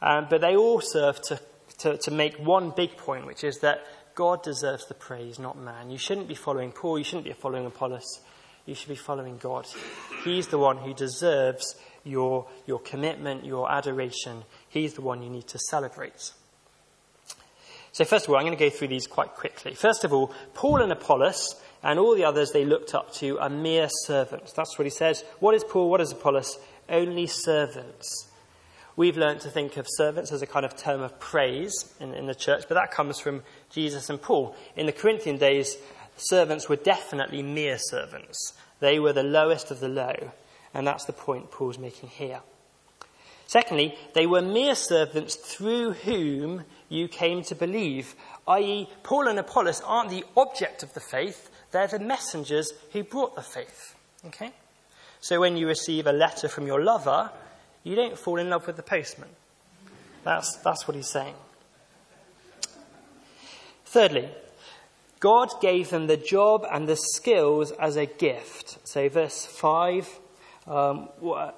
um, 0.00 0.26
but 0.28 0.40
they 0.40 0.56
all 0.56 0.80
serve 0.80 1.20
to, 1.22 1.40
to, 1.78 1.96
to 1.98 2.10
make 2.10 2.36
one 2.36 2.72
big 2.76 2.96
point, 2.96 3.26
which 3.26 3.44
is 3.44 3.58
that 3.60 3.80
God 4.14 4.42
deserves 4.42 4.86
the 4.86 4.94
praise, 4.94 5.38
not 5.38 5.58
man. 5.58 5.90
You 5.90 5.98
shouldn't 5.98 6.28
be 6.28 6.34
following 6.34 6.72
Paul, 6.72 6.98
you 6.98 7.04
shouldn't 7.04 7.24
be 7.24 7.32
following 7.32 7.66
Apollos, 7.66 8.20
you 8.66 8.74
should 8.74 8.88
be 8.88 8.94
following 8.94 9.38
God. 9.38 9.66
He's 10.24 10.48
the 10.48 10.58
one 10.58 10.76
who 10.78 10.94
deserves 10.94 11.74
your, 12.04 12.46
your 12.66 12.78
commitment, 12.78 13.44
your 13.44 13.70
adoration. 13.70 14.44
He's 14.68 14.94
the 14.94 15.02
one 15.02 15.22
you 15.22 15.30
need 15.30 15.48
to 15.48 15.58
celebrate. 15.58 16.32
So, 17.92 18.04
first 18.04 18.24
of 18.24 18.30
all, 18.30 18.36
I'm 18.36 18.46
going 18.46 18.56
to 18.56 18.64
go 18.64 18.70
through 18.70 18.88
these 18.88 19.06
quite 19.06 19.34
quickly. 19.34 19.74
First 19.74 20.04
of 20.04 20.12
all, 20.12 20.32
Paul 20.54 20.80
and 20.80 20.92
Apollos 20.92 21.60
and 21.82 21.98
all 21.98 22.14
the 22.14 22.24
others 22.24 22.52
they 22.52 22.64
looked 22.64 22.94
up 22.94 23.12
to 23.14 23.38
are 23.38 23.50
mere 23.50 23.88
servants. 24.04 24.52
That's 24.52 24.78
what 24.78 24.84
he 24.86 24.90
says. 24.90 25.24
What 25.40 25.54
is 25.54 25.64
Paul? 25.64 25.90
What 25.90 26.00
is 26.00 26.12
Apollos? 26.12 26.58
Only 26.88 27.26
servants 27.26 28.28
We've 28.94 29.16
learned 29.16 29.40
to 29.40 29.48
think 29.48 29.78
of 29.78 29.86
servants 29.88 30.32
as 30.32 30.42
a 30.42 30.46
kind 30.46 30.66
of 30.66 30.76
term 30.76 31.00
of 31.00 31.18
praise 31.18 31.94
in, 31.98 32.12
in 32.12 32.26
the 32.26 32.34
church, 32.34 32.64
but 32.68 32.74
that 32.74 32.90
comes 32.90 33.18
from 33.18 33.42
Jesus 33.70 34.10
and 34.10 34.20
Paul. 34.20 34.54
In 34.76 34.84
the 34.84 34.92
Corinthian 34.92 35.38
days, 35.38 35.78
servants 36.16 36.68
were 36.68 36.76
definitely 36.76 37.42
mere 37.42 37.78
servants. 37.78 38.52
They 38.80 38.98
were 38.98 39.14
the 39.14 39.22
lowest 39.22 39.70
of 39.70 39.80
the 39.80 39.88
low, 39.88 40.32
and 40.74 40.86
that's 40.86 41.06
the 41.06 41.14
point 41.14 41.50
Paul's 41.50 41.78
making 41.78 42.10
here. 42.10 42.40
Secondly, 43.46 43.96
they 44.14 44.26
were 44.26 44.42
mere 44.42 44.74
servants 44.74 45.36
through 45.36 45.92
whom 45.92 46.64
you 46.90 47.08
came 47.08 47.42
to 47.44 47.54
believe, 47.54 48.14
i.e., 48.46 48.90
Paul 49.02 49.28
and 49.28 49.38
Apollos 49.38 49.80
aren't 49.86 50.10
the 50.10 50.24
object 50.36 50.82
of 50.82 50.92
the 50.92 51.00
faith, 51.00 51.50
they're 51.72 51.88
the 51.88 51.98
messengers 51.98 52.72
who 52.92 53.02
brought 53.02 53.34
the 53.34 53.42
faith. 53.42 53.96
Okay? 54.26 54.52
So 55.20 55.40
when 55.40 55.56
you 55.56 55.66
receive 55.66 56.06
a 56.06 56.12
letter 56.12 56.48
from 56.48 56.66
your 56.66 56.82
lover, 56.82 57.30
you 57.82 57.96
don't 57.96 58.18
fall 58.18 58.38
in 58.38 58.50
love 58.50 58.66
with 58.66 58.76
the 58.76 58.82
postman. 58.82 59.28
That's, 60.24 60.56
that's 60.58 60.86
what 60.86 60.94
he's 60.94 61.10
saying. 61.10 61.34
Thirdly, 63.86 64.28
God 65.18 65.48
gave 65.60 65.90
them 65.90 66.06
the 66.06 66.16
job 66.16 66.66
and 66.70 66.88
the 66.88 66.96
skills 66.96 67.72
as 67.72 67.96
a 67.96 68.06
gift. 68.06 68.86
So, 68.86 69.08
verse 69.08 69.44
5 69.44 70.20
um, 70.66 71.08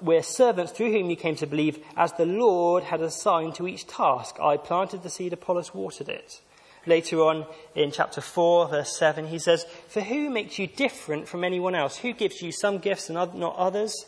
we're 0.01 0.23
servants 0.23 0.71
through 0.71 0.91
whom 0.91 1.09
you 1.09 1.15
came 1.15 1.35
to 1.35 1.45
believe, 1.45 1.77
as 1.95 2.11
the 2.13 2.25
Lord 2.25 2.83
had 2.83 3.01
assigned 3.01 3.55
to 3.55 3.67
each 3.67 3.85
task. 3.85 4.37
I 4.41 4.57
planted 4.57 5.03
the 5.03 5.09
seed, 5.09 5.33
Apollos 5.33 5.75
watered 5.75 6.09
it. 6.09 6.41
Later 6.87 7.21
on 7.21 7.45
in 7.73 7.91
chapter 7.91 8.21
4, 8.21 8.67
verse 8.67 8.97
7, 8.97 9.27
he 9.27 9.39
says, 9.39 9.65
For 9.87 10.01
who 10.01 10.29
makes 10.29 10.59
you 10.59 10.67
different 10.67 11.27
from 11.27 11.43
anyone 11.43 11.73
else? 11.73 11.97
Who 11.97 12.13
gives 12.13 12.41
you 12.41 12.51
some 12.51 12.77
gifts 12.77 13.09
and 13.09 13.15
not 13.15 13.55
others? 13.55 14.05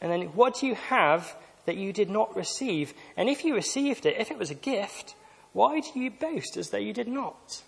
And 0.00 0.10
then, 0.10 0.22
what 0.28 0.58
do 0.58 0.66
you 0.66 0.74
have 0.74 1.36
that 1.66 1.76
you 1.76 1.92
did 1.92 2.10
not 2.10 2.34
receive? 2.34 2.94
And 3.16 3.28
if 3.28 3.44
you 3.44 3.54
received 3.54 4.06
it, 4.06 4.18
if 4.18 4.30
it 4.30 4.38
was 4.38 4.50
a 4.50 4.54
gift, 4.54 5.14
why 5.52 5.80
do 5.80 6.00
you 6.00 6.10
boast 6.10 6.56
as 6.56 6.70
though 6.70 6.78
you 6.78 6.92
did 6.92 7.08
not? 7.08 7.62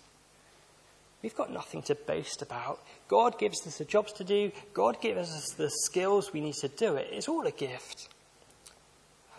We've 1.21 1.35
got 1.35 1.51
nothing 1.51 1.81
to 1.83 1.95
boast 1.95 2.41
about. 2.41 2.79
God 3.07 3.39
gives 3.39 3.65
us 3.65 3.77
the 3.77 3.85
jobs 3.85 4.11
to 4.13 4.25
do, 4.25 4.51
God 4.73 4.99
gives 4.99 5.31
us 5.31 5.51
the 5.51 5.69
skills 5.69 6.33
we 6.33 6.41
need 6.41 6.55
to 6.55 6.67
do 6.67 6.95
it. 6.95 7.07
It's 7.11 7.29
all 7.29 7.47
a 7.47 7.51
gift. 7.51 8.09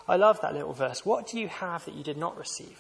I 0.08 0.16
love 0.16 0.40
that 0.40 0.54
little 0.54 0.72
verse. 0.72 1.04
What 1.04 1.26
do 1.26 1.38
you 1.38 1.48
have 1.48 1.84
that 1.84 1.94
you 1.94 2.02
did 2.02 2.16
not 2.16 2.38
receive? 2.38 2.78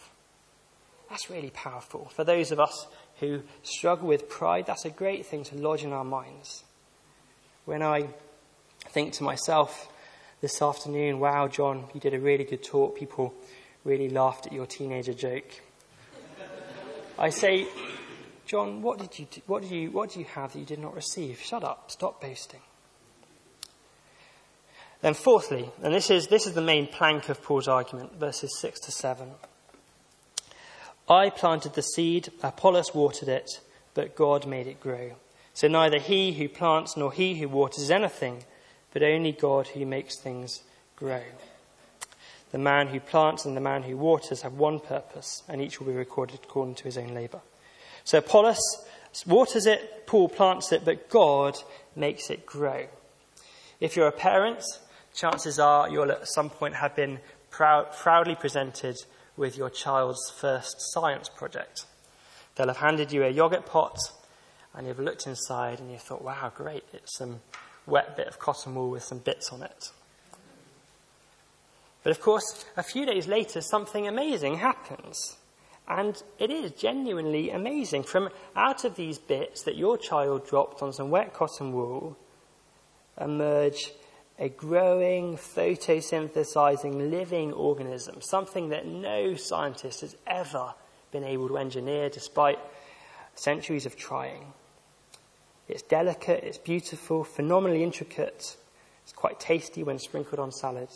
That's 1.14 1.30
really 1.30 1.50
powerful. 1.50 2.10
For 2.12 2.24
those 2.24 2.50
of 2.50 2.58
us 2.58 2.88
who 3.20 3.42
struggle 3.62 4.08
with 4.08 4.28
pride, 4.28 4.66
that's 4.66 4.84
a 4.84 4.90
great 4.90 5.24
thing 5.24 5.44
to 5.44 5.54
lodge 5.54 5.84
in 5.84 5.92
our 5.92 6.02
minds. 6.02 6.64
When 7.66 7.84
I 7.84 8.08
think 8.88 9.12
to 9.12 9.22
myself 9.22 9.92
this 10.40 10.60
afternoon, 10.60 11.20
wow, 11.20 11.46
John, 11.46 11.84
you 11.94 12.00
did 12.00 12.14
a 12.14 12.18
really 12.18 12.42
good 12.42 12.64
talk. 12.64 12.98
People 12.98 13.32
really 13.84 14.08
laughed 14.08 14.48
at 14.48 14.52
your 14.52 14.66
teenager 14.66 15.14
joke. 15.14 15.46
I 17.16 17.30
say, 17.30 17.68
John, 18.44 18.82
what 18.82 18.98
did 18.98 19.16
you 19.16 19.28
do, 19.30 19.40
what 19.46 19.62
did 19.62 19.70
you 19.70 19.92
what 19.92 20.10
do 20.10 20.18
you 20.18 20.24
have 20.24 20.52
that 20.54 20.58
you 20.58 20.66
did 20.66 20.80
not 20.80 20.96
receive? 20.96 21.38
Shut 21.40 21.62
up, 21.62 21.92
stop 21.92 22.20
boasting. 22.20 22.62
Then 25.00 25.14
fourthly, 25.14 25.70
and 25.80 25.94
this 25.94 26.10
is 26.10 26.26
this 26.26 26.48
is 26.48 26.54
the 26.54 26.60
main 26.60 26.88
plank 26.88 27.28
of 27.28 27.40
Paul's 27.40 27.68
argument, 27.68 28.18
verses 28.18 28.58
six 28.58 28.80
to 28.80 28.90
seven. 28.90 29.30
I 31.08 31.30
planted 31.30 31.74
the 31.74 31.82
seed, 31.82 32.30
Apollos 32.42 32.94
watered 32.94 33.28
it, 33.28 33.60
but 33.92 34.16
God 34.16 34.46
made 34.46 34.66
it 34.66 34.80
grow. 34.80 35.12
So 35.52 35.68
neither 35.68 35.98
he 35.98 36.32
who 36.32 36.48
plants 36.48 36.96
nor 36.96 37.12
he 37.12 37.38
who 37.38 37.48
waters 37.48 37.90
anything, 37.90 38.44
but 38.92 39.02
only 39.02 39.32
God 39.32 39.68
who 39.68 39.84
makes 39.84 40.18
things 40.18 40.62
grow. 40.96 41.22
The 42.52 42.58
man 42.58 42.88
who 42.88 43.00
plants 43.00 43.44
and 43.44 43.56
the 43.56 43.60
man 43.60 43.82
who 43.82 43.96
waters 43.96 44.42
have 44.42 44.54
one 44.54 44.80
purpose, 44.80 45.42
and 45.48 45.60
each 45.60 45.78
will 45.78 45.88
be 45.88 45.92
recorded 45.92 46.40
according 46.42 46.76
to 46.76 46.84
his 46.84 46.96
own 46.96 47.08
labour. 47.08 47.40
So 48.04 48.18
Apollos 48.18 48.60
waters 49.26 49.66
it, 49.66 50.06
Paul 50.06 50.28
plants 50.28 50.72
it, 50.72 50.84
but 50.84 51.08
God 51.08 51.56
makes 51.94 52.30
it 52.30 52.46
grow. 52.46 52.86
If 53.80 53.96
you're 53.96 54.08
a 54.08 54.12
parent, 54.12 54.62
chances 55.14 55.58
are 55.58 55.90
you'll 55.90 56.12
at 56.12 56.28
some 56.28 56.48
point 56.48 56.76
have 56.76 56.96
been 56.96 57.18
proud, 57.50 57.92
proudly 57.92 58.34
presented 58.34 58.96
with 59.36 59.56
your 59.56 59.70
child's 59.70 60.30
first 60.30 60.76
science 60.78 61.28
project. 61.28 61.86
They'll 62.54 62.68
have 62.68 62.76
handed 62.76 63.12
you 63.12 63.24
a 63.24 63.28
yogurt 63.30 63.66
pot 63.66 63.98
and 64.74 64.86
you've 64.86 65.00
looked 65.00 65.26
inside 65.26 65.80
and 65.80 65.90
you 65.90 65.98
thought, 65.98 66.22
wow, 66.22 66.52
great, 66.54 66.84
it's 66.92 67.16
some 67.18 67.40
wet 67.86 68.16
bit 68.16 68.26
of 68.26 68.38
cotton 68.38 68.74
wool 68.74 68.90
with 68.90 69.02
some 69.02 69.18
bits 69.18 69.50
on 69.52 69.62
it. 69.62 69.90
But 72.02 72.10
of 72.10 72.20
course, 72.20 72.64
a 72.76 72.82
few 72.82 73.06
days 73.06 73.26
later, 73.26 73.60
something 73.60 74.06
amazing 74.06 74.58
happens. 74.58 75.36
And 75.88 76.22
it 76.38 76.50
is 76.50 76.72
genuinely 76.72 77.50
amazing. 77.50 78.04
From 78.04 78.30
out 78.56 78.84
of 78.84 78.94
these 78.94 79.18
bits 79.18 79.62
that 79.62 79.76
your 79.76 79.98
child 79.98 80.46
dropped 80.46 80.82
on 80.82 80.92
some 80.92 81.10
wet 81.10 81.34
cotton 81.34 81.72
wool 81.72 82.16
emerge 83.20 83.92
a 84.38 84.48
growing, 84.48 85.36
photosynthesizing, 85.36 87.10
living 87.10 87.52
organism, 87.52 88.20
something 88.20 88.70
that 88.70 88.86
no 88.86 89.34
scientist 89.36 90.00
has 90.00 90.16
ever 90.26 90.74
been 91.12 91.24
able 91.24 91.48
to 91.48 91.58
engineer 91.58 92.08
despite 92.08 92.58
centuries 93.34 93.86
of 93.86 93.96
trying. 93.96 94.52
It's 95.68 95.82
delicate, 95.82 96.44
it's 96.44 96.58
beautiful, 96.58 97.24
phenomenally 97.24 97.82
intricate, 97.82 98.56
it's 99.02 99.12
quite 99.12 99.38
tasty 99.38 99.82
when 99.82 99.98
sprinkled 99.98 100.40
on 100.40 100.50
salad. 100.50 100.88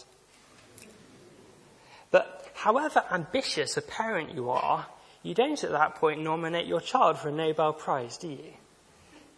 But 2.10 2.50
however 2.54 3.04
ambitious 3.10 3.76
a 3.76 3.82
parent 3.82 4.34
you 4.34 4.50
are, 4.50 4.86
you 5.22 5.34
don't 5.34 5.62
at 5.62 5.70
that 5.70 5.94
point 5.96 6.20
nominate 6.20 6.66
your 6.66 6.80
child 6.80 7.18
for 7.18 7.28
a 7.28 7.32
Nobel 7.32 7.72
Prize, 7.72 8.18
do 8.18 8.28
you? 8.28 8.54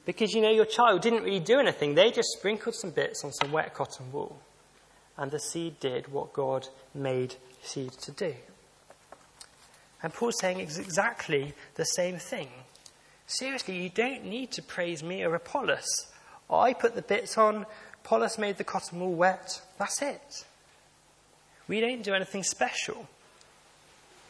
Because 0.04 0.32
you 0.32 0.40
know 0.40 0.50
your 0.50 0.64
child 0.64 1.02
didn't 1.02 1.24
really 1.24 1.40
do 1.40 1.58
anything. 1.58 1.94
They 1.94 2.10
just 2.10 2.30
sprinkled 2.38 2.74
some 2.74 2.90
bits 2.90 3.24
on 3.24 3.32
some 3.32 3.52
wet 3.52 3.74
cotton 3.74 4.10
wool. 4.12 4.40
And 5.16 5.30
the 5.30 5.38
seed 5.38 5.78
did 5.80 6.10
what 6.12 6.32
God 6.32 6.68
made 6.94 7.36
seed 7.62 7.92
to 7.92 8.10
do. 8.10 8.34
And 10.02 10.12
Paul's 10.12 10.38
saying 10.38 10.60
it's 10.60 10.78
exactly 10.78 11.54
the 11.74 11.84
same 11.84 12.16
thing. 12.16 12.48
Seriously, 13.26 13.76
you 13.76 13.90
don't 13.90 14.24
need 14.24 14.50
to 14.52 14.62
praise 14.62 15.02
me 15.02 15.22
or 15.22 15.34
Apollos. 15.34 16.06
I 16.48 16.72
put 16.72 16.94
the 16.94 17.02
bits 17.02 17.36
on, 17.38 17.66
Apollos 18.04 18.38
made 18.38 18.56
the 18.56 18.64
cotton 18.64 18.98
wool 18.98 19.14
wet. 19.14 19.60
That's 19.78 20.02
it. 20.02 20.44
We 21.68 21.80
don't 21.80 22.02
do 22.02 22.14
anything 22.14 22.42
special. 22.42 23.06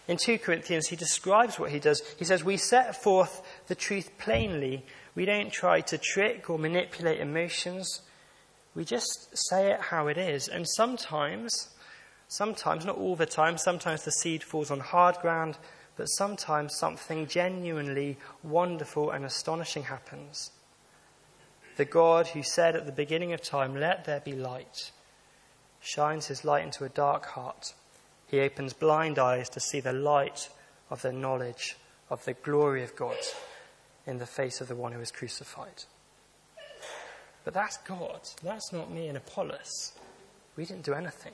In 0.08 0.16
2 0.16 0.38
Corinthians, 0.38 0.88
he 0.88 0.96
describes 0.96 1.58
what 1.58 1.70
he 1.70 1.78
does. 1.78 2.02
He 2.18 2.24
says, 2.24 2.42
We 2.42 2.56
set 2.56 3.00
forth 3.00 3.42
the 3.68 3.74
truth 3.74 4.10
plainly 4.18 4.84
we 5.14 5.24
don't 5.24 5.52
try 5.52 5.80
to 5.80 5.98
trick 5.98 6.48
or 6.48 6.58
manipulate 6.58 7.20
emotions. 7.20 8.02
We 8.74 8.84
just 8.84 9.36
say 9.50 9.72
it 9.72 9.80
how 9.80 10.06
it 10.06 10.16
is. 10.16 10.48
And 10.48 10.68
sometimes, 10.68 11.68
sometimes, 12.28 12.84
not 12.84 12.96
all 12.96 13.16
the 13.16 13.26
time, 13.26 13.58
sometimes 13.58 14.04
the 14.04 14.12
seed 14.12 14.42
falls 14.42 14.70
on 14.70 14.80
hard 14.80 15.16
ground, 15.16 15.58
but 15.96 16.06
sometimes 16.06 16.78
something 16.78 17.26
genuinely 17.26 18.18
wonderful 18.42 19.10
and 19.10 19.24
astonishing 19.24 19.84
happens. 19.84 20.52
The 21.76 21.84
God 21.84 22.28
who 22.28 22.42
said 22.42 22.76
at 22.76 22.86
the 22.86 22.92
beginning 22.92 23.32
of 23.32 23.42
time, 23.42 23.74
Let 23.74 24.04
there 24.04 24.20
be 24.20 24.32
light, 24.32 24.92
shines 25.80 26.26
his 26.26 26.44
light 26.44 26.64
into 26.64 26.84
a 26.84 26.88
dark 26.88 27.26
heart. 27.26 27.74
He 28.28 28.40
opens 28.40 28.74
blind 28.74 29.18
eyes 29.18 29.48
to 29.50 29.60
see 29.60 29.80
the 29.80 29.92
light 29.92 30.50
of 30.88 31.02
the 31.02 31.12
knowledge 31.12 31.76
of 32.08 32.24
the 32.24 32.34
glory 32.34 32.84
of 32.84 32.94
God 32.94 33.16
in 34.06 34.18
the 34.18 34.26
face 34.26 34.60
of 34.60 34.68
the 34.68 34.74
one 34.74 34.92
who 34.92 34.98
was 34.98 35.10
crucified. 35.10 35.84
But 37.44 37.54
that's 37.54 37.78
God. 37.78 38.20
That's 38.42 38.72
not 38.72 38.90
me 38.90 39.08
and 39.08 39.16
Apollos. 39.16 39.92
We 40.56 40.64
didn't 40.64 40.84
do 40.84 40.94
anything. 40.94 41.32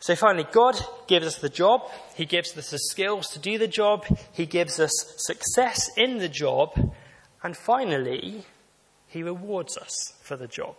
So 0.00 0.16
finally, 0.16 0.46
God 0.50 0.80
gives 1.06 1.26
us 1.26 1.38
the 1.38 1.50
job. 1.50 1.82
He 2.14 2.24
gives 2.24 2.56
us 2.56 2.70
the 2.70 2.78
skills 2.78 3.28
to 3.28 3.38
do 3.38 3.58
the 3.58 3.68
job. 3.68 4.06
He 4.32 4.46
gives 4.46 4.80
us 4.80 4.92
success 5.18 5.90
in 5.96 6.18
the 6.18 6.28
job. 6.28 6.94
And 7.42 7.54
finally, 7.54 8.46
He 9.08 9.22
rewards 9.22 9.76
us 9.76 10.14
for 10.22 10.36
the 10.36 10.46
job. 10.46 10.76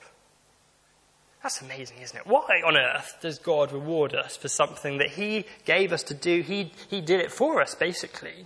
That's 1.44 1.62
amazing, 1.62 1.98
isn't 2.02 2.18
it? 2.18 2.28
Why 2.28 2.62
on 2.66 2.78
earth 2.78 3.18
does 3.22 3.40
God 3.40 3.72
reward 3.72 4.14
us 4.14 4.38
for 4.38 4.48
something 4.48 5.00
that 5.00 5.10
He 5.10 5.46
gave 5.66 5.92
us 5.92 6.04
to 6.04 6.14
do? 6.14 6.42
He, 6.42 6.72
he 6.90 7.02
did 7.02 7.20
it 7.20 7.32
for 7.32 7.62
us, 7.62 7.74
basically. 7.74 8.46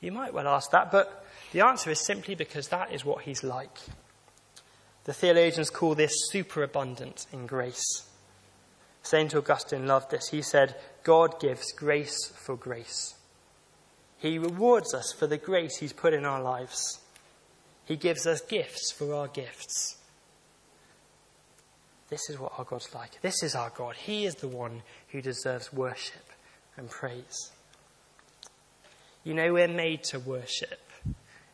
You 0.00 0.12
might 0.12 0.32
well 0.32 0.46
ask 0.46 0.70
that, 0.70 0.92
but 0.92 1.26
the 1.52 1.60
answer 1.60 1.90
is 1.90 2.04
simply 2.04 2.34
because 2.34 2.68
that 2.68 2.92
is 2.92 3.04
what 3.04 3.22
He's 3.22 3.42
like. 3.42 3.78
The 5.04 5.12
theologians 5.12 5.70
call 5.70 5.96
this 5.96 6.12
superabundance 6.30 7.26
in 7.32 7.46
grace. 7.46 8.08
St. 9.02 9.34
Augustine 9.34 9.86
loved 9.86 10.12
this. 10.12 10.28
He 10.28 10.42
said, 10.42 10.76
God 11.02 11.40
gives 11.40 11.72
grace 11.72 12.32
for 12.36 12.56
grace. 12.56 13.16
He 14.18 14.38
rewards 14.38 14.94
us 14.94 15.12
for 15.12 15.26
the 15.26 15.38
grace 15.38 15.78
He's 15.78 15.92
put 15.92 16.14
in 16.14 16.24
our 16.24 16.40
lives. 16.40 17.00
He 17.84 17.96
gives 17.96 18.24
us 18.24 18.40
gifts 18.40 18.92
for 18.92 19.12
our 19.12 19.26
gifts. 19.26 19.96
This 22.12 22.28
is 22.28 22.38
what 22.38 22.52
our 22.58 22.66
God's 22.66 22.94
like. 22.94 23.22
This 23.22 23.42
is 23.42 23.54
our 23.54 23.70
God. 23.70 23.96
He 23.96 24.26
is 24.26 24.34
the 24.34 24.46
one 24.46 24.82
who 25.08 25.22
deserves 25.22 25.72
worship 25.72 26.28
and 26.76 26.90
praise. 26.90 27.50
You 29.24 29.32
know, 29.32 29.54
we're 29.54 29.66
made 29.66 30.04
to 30.10 30.18
worship. 30.18 30.78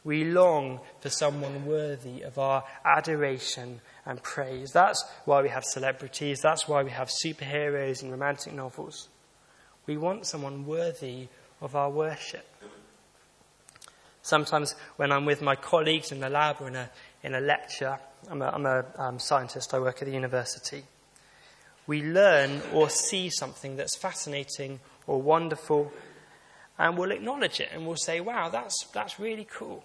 We 0.03 0.25
long 0.25 0.81
for 0.99 1.11
someone 1.11 1.65
worthy 1.65 2.23
of 2.23 2.41
our 2.41 2.65
adoration 2.85 3.81
and 4.05 4.21
praise. 4.21 4.73
That's 4.73 5.05
why 5.27 5.43
we 5.43 5.49
have 5.49 5.65
celebrities. 5.65 6.41
That's 6.43 6.67
why 6.67 6.83
we 6.83 6.91
have 6.91 7.09
superheroes 7.25 8.03
and 8.03 8.11
romantic 8.11 8.53
novels. 8.53 9.09
We 9.87 9.97
want 9.97 10.27
someone 10.27 10.67
worthy 10.67 11.29
of 11.61 11.77
our 11.77 11.89
worship. 11.89 12.49
Sometimes 14.23 14.75
when 14.97 15.13
I'm 15.13 15.25
with 15.25 15.41
my 15.41 15.55
colleagues 15.55 16.11
in 16.11 16.19
the 16.19 16.29
lab 16.29 16.57
or 16.59 16.67
in 16.67 16.75
a, 16.75 16.91
in 17.23 17.37
a 17.37 17.41
lecture, 17.41 18.01
I'm 18.31 18.43
a, 18.43 18.47
I'm 18.47 18.67
a 18.67 18.85
um, 18.97 19.19
scientist, 19.19 19.75
I 19.75 19.79
work 19.79 20.03
at 20.03 20.07
the 20.09 20.15
university. 20.15 20.85
We 21.87 22.03
learn 22.03 22.61
or 22.75 22.91
see 22.91 23.31
something 23.31 23.77
that's 23.77 23.97
fascinating 23.97 24.81
or 25.07 25.23
wonderful, 25.23 25.93
and 26.79 26.99
we'll 26.99 27.13
acknowledge 27.13 27.61
it 27.61 27.71
and 27.73 27.87
we'll 27.87 27.97
say, 27.97 28.21
wow, 28.21 28.49
that's, 28.51 28.87
that's 28.93 29.19
really 29.19 29.47
cool. 29.51 29.83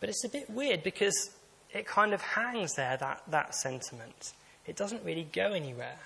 But 0.00 0.08
it's 0.08 0.24
a 0.24 0.28
bit 0.28 0.50
weird 0.50 0.82
because 0.82 1.30
it 1.72 1.86
kind 1.86 2.12
of 2.12 2.20
hangs 2.20 2.74
there, 2.74 2.96
that, 2.96 3.22
that 3.28 3.54
sentiment. 3.54 4.32
It 4.66 4.76
doesn't 4.76 5.04
really 5.04 5.28
go 5.32 5.52
anywhere. 5.52 5.98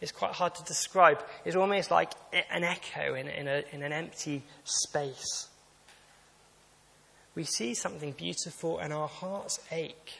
It's 0.00 0.12
quite 0.12 0.32
hard 0.32 0.54
to 0.54 0.64
describe. 0.64 1.22
It's 1.44 1.56
almost 1.56 1.90
like 1.90 2.12
an 2.50 2.62
echo 2.62 3.14
in, 3.14 3.28
in, 3.28 3.48
a, 3.48 3.64
in 3.72 3.82
an 3.82 3.92
empty 3.92 4.42
space. 4.64 5.48
We 7.38 7.44
see 7.44 7.72
something 7.74 8.10
beautiful 8.10 8.80
and 8.80 8.92
our 8.92 9.06
hearts 9.06 9.60
ache. 9.70 10.14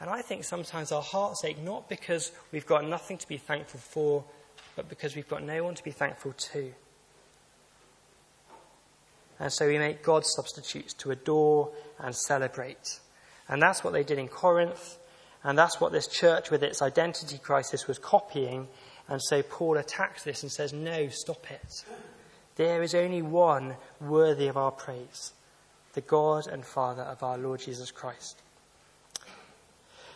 And 0.00 0.08
I 0.08 0.22
think 0.22 0.44
sometimes 0.44 0.92
our 0.92 1.02
hearts 1.02 1.44
ache 1.44 1.62
not 1.62 1.90
because 1.90 2.32
we've 2.52 2.64
got 2.64 2.86
nothing 2.86 3.18
to 3.18 3.28
be 3.28 3.36
thankful 3.36 3.78
for, 3.78 4.24
but 4.76 4.88
because 4.88 5.14
we've 5.14 5.28
got 5.28 5.42
no 5.42 5.62
one 5.62 5.74
to 5.74 5.84
be 5.84 5.90
thankful 5.90 6.32
to. 6.32 6.72
And 9.38 9.52
so 9.52 9.66
we 9.66 9.76
make 9.76 10.02
God 10.02 10.24
substitutes 10.24 10.94
to 10.94 11.10
adore 11.10 11.70
and 11.98 12.16
celebrate. 12.16 13.00
And 13.46 13.60
that's 13.60 13.84
what 13.84 13.92
they 13.92 14.04
did 14.04 14.18
in 14.18 14.28
Corinth. 14.28 14.96
And 15.44 15.58
that's 15.58 15.82
what 15.82 15.92
this 15.92 16.06
church, 16.06 16.50
with 16.50 16.62
its 16.62 16.80
identity 16.80 17.36
crisis, 17.36 17.86
was 17.86 17.98
copying. 17.98 18.68
And 19.06 19.20
so 19.22 19.42
Paul 19.42 19.76
attacks 19.76 20.24
this 20.24 20.42
and 20.42 20.50
says, 20.50 20.72
No, 20.72 21.08
stop 21.08 21.50
it. 21.50 21.84
There 22.56 22.82
is 22.82 22.94
only 22.94 23.20
one 23.20 23.76
worthy 24.00 24.46
of 24.46 24.56
our 24.56 24.70
praise 24.70 25.34
the 25.98 26.06
God 26.06 26.46
and 26.46 26.64
Father 26.64 27.02
of 27.02 27.22
our 27.22 27.36
Lord 27.36 27.60
Jesus 27.60 27.90
Christ. 27.90 28.40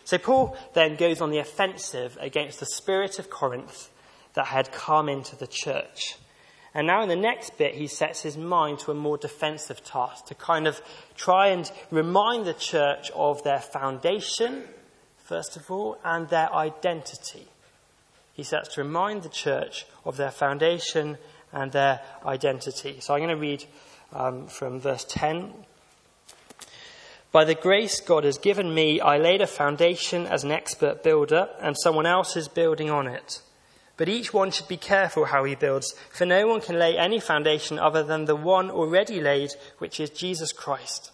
So 0.05 0.17
Paul 0.17 0.57
then 0.73 0.95
goes 0.95 1.21
on 1.21 1.29
the 1.29 1.39
offensive 1.39 2.17
against 2.19 2.59
the 2.59 2.65
spirit 2.65 3.19
of 3.19 3.29
Corinth 3.29 3.89
that 4.33 4.47
had 4.47 4.71
come 4.71 5.09
into 5.09 5.35
the 5.35 5.47
church. 5.47 6.17
And 6.73 6.87
now 6.87 7.03
in 7.03 7.09
the 7.09 7.15
next 7.15 7.57
bit, 7.57 7.75
he 7.75 7.87
sets 7.87 8.21
his 8.21 8.37
mind 8.37 8.79
to 8.79 8.91
a 8.91 8.95
more 8.95 9.17
defensive 9.17 9.83
task 9.83 10.25
to 10.27 10.35
kind 10.35 10.67
of 10.67 10.81
try 11.15 11.47
and 11.47 11.71
remind 11.91 12.45
the 12.45 12.53
church 12.53 13.11
of 13.11 13.43
their 13.43 13.59
foundation 13.59 14.63
first 15.23 15.55
of 15.55 15.71
all, 15.71 15.97
and 16.03 16.27
their 16.29 16.53
identity. 16.53 17.47
He 18.33 18.43
sets 18.43 18.75
to 18.75 18.83
remind 18.83 19.23
the 19.23 19.29
church 19.29 19.85
of 20.05 20.17
their 20.17 20.31
foundation 20.31 21.17
and 21.51 21.71
their 21.71 22.01
identity. 22.25 22.97
So 22.99 23.13
I'm 23.13 23.21
going 23.21 23.29
to 23.29 23.35
read 23.35 23.65
um, 24.11 24.47
from 24.47 24.79
verse 24.79 25.05
10. 25.07 25.53
By 27.33 27.45
the 27.45 27.55
grace 27.55 27.99
God 27.99 28.25
has 28.25 28.37
given 28.37 28.75
me, 28.75 29.01
I 29.01 29.17
laid 29.17 29.41
a 29.41 29.47
foundation 29.47 30.27
as 30.27 30.43
an 30.43 30.51
expert 30.51 31.01
builder, 31.01 31.49
and 31.59 31.75
someone 31.75 32.05
else 32.05 32.37
is 32.37 32.47
building 32.47 32.91
on 32.91 33.07
it. 33.07 33.41
But 33.97 34.07
each 34.07 34.35
one 34.35 34.51
should 34.51 34.67
be 34.67 34.77
careful 34.77 35.25
how 35.25 35.43
he 35.43 35.55
builds, 35.55 35.95
for 36.11 36.27
no 36.27 36.45
one 36.45 36.61
can 36.61 36.77
lay 36.77 36.95
any 36.95 37.19
foundation 37.19 37.79
other 37.79 38.03
than 38.03 38.25
the 38.25 38.35
one 38.35 38.69
already 38.69 39.19
laid, 39.19 39.49
which 39.79 39.99
is 39.99 40.11
Jesus 40.11 40.53
Christ. 40.53 41.09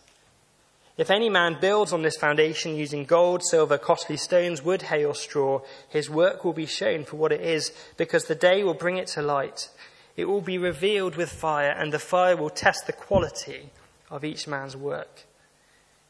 If 0.98 1.10
any 1.10 1.30
man 1.30 1.56
builds 1.62 1.94
on 1.94 2.02
this 2.02 2.18
foundation 2.18 2.76
using 2.76 3.06
gold, 3.06 3.42
silver, 3.42 3.78
costly 3.78 4.18
stones, 4.18 4.62
wood, 4.62 4.82
hay, 4.82 5.06
or 5.06 5.16
straw, 5.16 5.62
his 5.88 6.10
work 6.10 6.44
will 6.44 6.52
be 6.52 6.66
shown 6.66 7.06
for 7.06 7.16
what 7.16 7.32
it 7.32 7.40
is, 7.40 7.72
because 7.96 8.26
the 8.26 8.36
day 8.36 8.62
will 8.62 8.74
bring 8.74 8.98
it 8.98 9.08
to 9.08 9.22
light. 9.22 9.70
It 10.18 10.26
will 10.26 10.42
be 10.42 10.58
revealed 10.58 11.16
with 11.16 11.32
fire, 11.32 11.72
and 11.72 11.94
the 11.94 11.98
fire 11.98 12.36
will 12.36 12.50
test 12.50 12.88
the 12.88 12.92
quality 12.92 13.70
of 14.12 14.26
each 14.26 14.50
man's 14.50 14.76
work. 14.76 15.24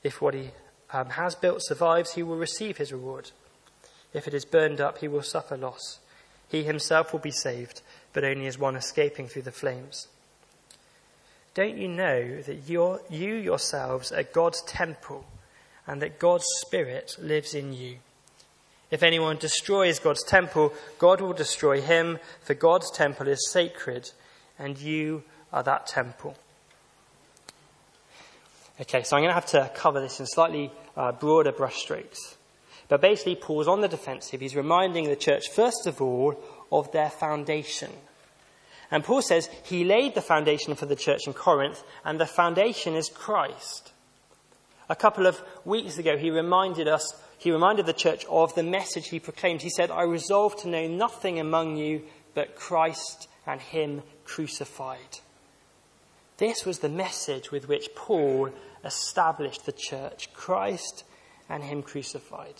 If 0.03 0.21
what 0.21 0.33
he 0.33 0.51
um, 0.91 1.09
has 1.11 1.35
built 1.35 1.63
survives, 1.63 2.13
he 2.13 2.23
will 2.23 2.37
receive 2.37 2.77
his 2.77 2.91
reward. 2.91 3.31
If 4.13 4.27
it 4.27 4.33
is 4.33 4.45
burned 4.45 4.81
up, 4.81 4.99
he 4.99 5.07
will 5.07 5.21
suffer 5.21 5.57
loss. 5.57 5.99
He 6.47 6.63
himself 6.63 7.13
will 7.13 7.19
be 7.19 7.31
saved, 7.31 7.81
but 8.11 8.23
only 8.23 8.47
as 8.47 8.57
one 8.57 8.75
escaping 8.75 9.27
through 9.27 9.43
the 9.43 9.51
flames. 9.51 10.07
Don't 11.53 11.77
you 11.77 11.87
know 11.87 12.41
that 12.41 12.69
you 12.69 13.35
yourselves 13.35 14.11
are 14.11 14.23
God's 14.23 14.61
temple 14.63 15.25
and 15.85 16.01
that 16.01 16.19
God's 16.19 16.45
Spirit 16.61 17.15
lives 17.19 17.53
in 17.53 17.73
you? 17.73 17.97
If 18.91 19.03
anyone 19.03 19.37
destroys 19.37 19.99
God's 19.99 20.23
temple, 20.23 20.73
God 20.97 21.21
will 21.21 21.33
destroy 21.33 21.81
him, 21.81 22.19
for 22.41 22.55
God's 22.55 22.89
temple 22.89 23.27
is 23.27 23.51
sacred, 23.51 24.09
and 24.57 24.79
you 24.79 25.23
are 25.53 25.63
that 25.63 25.85
temple. 25.85 26.35
Okay, 28.81 29.03
so 29.03 29.17
I'm 29.17 29.23
going 29.23 29.29
to 29.29 29.33
have 29.33 29.45
to 29.47 29.69
cover 29.75 29.99
this 29.99 30.21
in 30.21 30.25
slightly 30.25 30.71
uh, 30.95 31.11
broader 31.11 31.51
brushstrokes. 31.51 32.35
But 32.87 33.01
basically, 33.01 33.35
Paul's 33.35 33.67
on 33.67 33.81
the 33.81 33.89
defensive. 33.89 34.39
He's 34.39 34.55
reminding 34.55 35.09
the 35.09 35.17
church, 35.17 35.49
first 35.49 35.85
of 35.85 36.01
all, 36.01 36.41
of 36.71 36.91
their 36.93 37.09
foundation. 37.09 37.91
And 38.89 39.03
Paul 39.03 39.21
says 39.21 39.49
he 39.63 39.83
laid 39.83 40.15
the 40.15 40.21
foundation 40.21 40.75
for 40.75 40.85
the 40.85 40.95
church 40.95 41.27
in 41.27 41.33
Corinth, 41.33 41.83
and 42.05 42.19
the 42.19 42.25
foundation 42.25 42.95
is 42.95 43.09
Christ. 43.09 43.91
A 44.87 44.95
couple 44.95 45.27
of 45.27 45.41
weeks 45.65 45.97
ago, 45.97 46.17
he 46.17 46.31
reminded 46.31 46.87
us, 46.87 47.21
he 47.37 47.51
reminded 47.51 47.85
the 47.85 47.93
church 47.93 48.25
of 48.29 48.55
the 48.55 48.63
message 48.63 49.09
he 49.09 49.19
proclaimed. 49.19 49.61
He 49.61 49.69
said, 49.69 49.91
I 49.91 50.03
resolve 50.03 50.55
to 50.61 50.69
know 50.69 50.87
nothing 50.87 51.39
among 51.39 51.75
you 51.77 52.03
but 52.33 52.55
Christ 52.55 53.27
and 53.45 53.59
Him 53.59 54.03
crucified. 54.23 55.19
This 56.39 56.65
was 56.65 56.79
the 56.79 56.89
message 56.89 57.51
with 57.51 57.67
which 57.67 57.89
Paul 57.95 58.49
established 58.85 59.65
the 59.65 59.73
church 59.73 60.31
Christ 60.33 61.03
and 61.49 61.61
Him 61.61 61.83
crucified. 61.83 62.55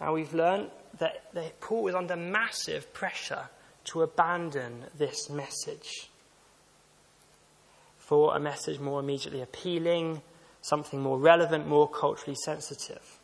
Now 0.00 0.14
we've 0.14 0.32
learned 0.32 0.70
that, 1.00 1.24
that 1.34 1.60
Paul 1.60 1.82
was 1.82 1.96
under 1.96 2.14
massive 2.14 2.94
pressure 2.94 3.48
to 3.86 4.02
abandon 4.02 4.84
this 4.96 5.28
message 5.28 6.08
for 7.98 8.36
a 8.36 8.40
message 8.40 8.78
more 8.78 9.00
immediately 9.00 9.42
appealing, 9.42 10.22
something 10.62 11.00
more 11.00 11.18
relevant, 11.18 11.66
more 11.66 11.88
culturally 11.88 12.36
sensitive. 12.44 13.18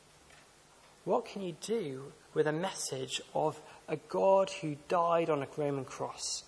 What 1.04 1.24
can 1.24 1.42
you 1.42 1.54
do 1.60 2.12
with 2.34 2.48
a 2.48 2.52
message 2.52 3.20
of 3.32 3.60
a 3.88 3.96
God 4.08 4.50
who 4.60 4.76
died 4.88 5.30
on 5.30 5.40
a 5.40 5.48
Roman 5.56 5.84
cross? 5.84 6.42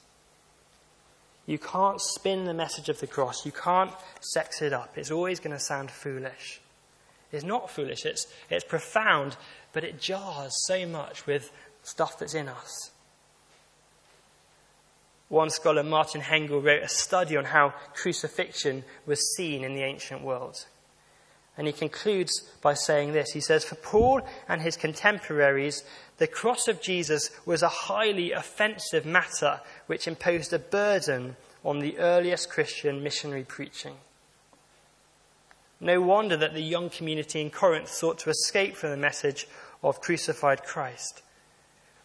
You 1.47 1.59
can't 1.59 2.01
spin 2.01 2.45
the 2.45 2.55
message 2.55 2.89
of 2.89 3.01
the 3.01 3.07
cross. 3.07 3.45
You 3.45 3.53
can't 3.53 3.93
sex 4.21 4.63
it 4.63 4.73
up. 4.73 4.97
It's 4.97 5.11
always 5.11 5.41
going 5.41 5.57
to 5.57 5.63
sound 5.63 5.91
foolish. 5.91 6.61
It's 7.33 7.45
not 7.45 7.69
foolish, 7.69 8.07
it's, 8.07 8.29
it's 8.49 8.65
profound, 8.65 9.37
but 9.73 9.83
it 9.83 10.01
jars 10.01 10.53
so 10.67 10.87
much 10.87 11.27
with 11.27 11.51
stuff 11.83 12.17
that's 12.19 12.35
in 12.35 12.49
us. 12.49 12.93
One 15.29 15.51
scholar, 15.51 15.83
Martin 15.83 16.21
Hengel, 16.21 16.63
wrote 16.63 16.85
a 16.85 16.89
study 16.89 17.37
on 17.37 17.47
how 17.47 17.75
crucifixion 17.93 18.85
was 19.05 19.35
seen 19.37 19.65
in 19.65 19.75
the 19.75 19.83
ancient 19.83 20.23
world. 20.23 20.65
And 21.57 21.67
he 21.67 21.73
concludes 21.73 22.41
by 22.63 22.75
saying 22.75 23.13
this. 23.13 23.33
He 23.33 23.41
says, 23.41 23.65
For 23.65 23.77
Paul 23.77 24.23
and 24.49 24.61
his 24.61 24.77
contemporaries, 24.77 25.83
the 26.19 26.27
cross 26.27 26.69
of 26.69 26.81
Jesus 26.81 27.31
was 27.45 27.63
a 27.63 27.69
highly 27.69 28.33
offensive 28.33 29.05
matter 29.05 29.61
which 29.87 30.07
imposed 30.07 30.53
a 30.53 30.59
burden 30.59 31.37
on 31.65 31.81
the 31.81 31.99
earliest 31.99 32.51
Christian 32.51 33.03
missionary 33.03 33.45
preaching. 33.45 33.97
No 35.81 36.01
wonder 36.01 36.37
that 36.37 36.55
the 36.55 36.63
young 36.63 36.89
community 36.89 37.41
in 37.41 37.51
Corinth 37.51 37.89
sought 37.89 38.19
to 38.21 38.31
escape 38.31 38.77
from 38.77 38.91
the 38.91 38.97
message 38.97 39.49
of 39.83 40.01
crucified 40.01 40.63
Christ. 40.63 41.23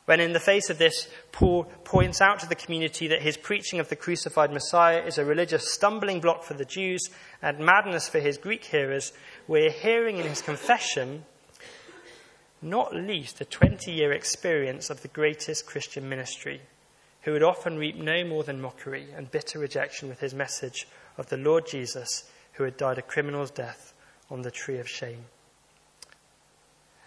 When 0.05 0.19
in 0.19 0.33
the 0.33 0.39
face 0.39 0.71
of 0.71 0.79
this, 0.79 1.07
Paul 1.31 1.65
points 1.83 2.19
out 2.19 2.39
to 2.39 2.49
the 2.49 2.55
community 2.55 3.07
that 3.09 3.21
his 3.21 3.37
preaching 3.37 3.79
of 3.79 3.89
the 3.89 3.95
crucified 3.95 4.51
Messiah 4.51 5.03
is 5.03 5.19
a 5.19 5.23
religious 5.23 5.71
stumbling 5.71 6.19
block 6.19 6.43
for 6.43 6.55
the 6.55 6.65
Jews 6.65 7.09
and 7.43 7.59
madness 7.59 8.09
for 8.09 8.19
his 8.19 8.39
Greek 8.39 8.65
hearers, 8.65 9.13
we're 9.47 9.69
hearing 9.69 10.17
in 10.17 10.25
his 10.25 10.41
confession 10.41 11.25
not 12.61 12.95
least 12.95 13.41
a 13.41 13.45
20 13.45 13.91
year 13.91 14.11
experience 14.11 14.89
of 14.89 15.01
the 15.01 15.07
greatest 15.07 15.65
Christian 15.65 16.09
ministry, 16.09 16.61
who 17.21 17.33
would 17.33 17.43
often 17.43 17.77
reap 17.77 17.95
no 17.95 18.23
more 18.23 18.43
than 18.43 18.61
mockery 18.61 19.07
and 19.15 19.31
bitter 19.31 19.59
rejection 19.59 20.09
with 20.09 20.19
his 20.19 20.33
message 20.33 20.87
of 21.17 21.27
the 21.29 21.37
Lord 21.37 21.67
Jesus, 21.67 22.29
who 22.53 22.63
had 22.63 22.77
died 22.77 22.97
a 22.97 23.01
criminal's 23.01 23.51
death 23.51 23.93
on 24.29 24.41
the 24.41 24.51
tree 24.51 24.79
of 24.79 24.87
shame. 24.87 25.25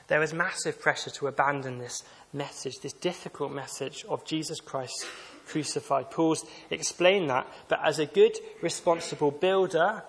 There 0.09 0.21
was 0.21 0.35
massive 0.35 0.81
pressure 0.81 1.11
to 1.11 1.29
abandon 1.29 1.79
this 1.79 2.03
message, 2.33 2.81
this 2.81 2.93
difficult 2.93 3.53
message 3.53 4.05
of 4.09 4.25
Jesus 4.25 4.61
Christ 4.61 5.07
crucified. 5.47 6.11
Paul's 6.11 6.45
explained 6.71 7.31
that, 7.31 7.47
but 7.69 7.81
as 7.85 7.99
a 7.99 8.07
good, 8.07 8.37
responsible 8.61 9.31
builder, 9.31 10.03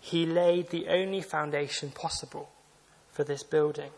he 0.00 0.24
laid 0.24 0.70
the 0.70 0.88
only 0.88 1.20
foundation 1.20 1.90
possible 1.90 2.50
for 3.12 3.24
this 3.24 3.42
building. 3.42 3.90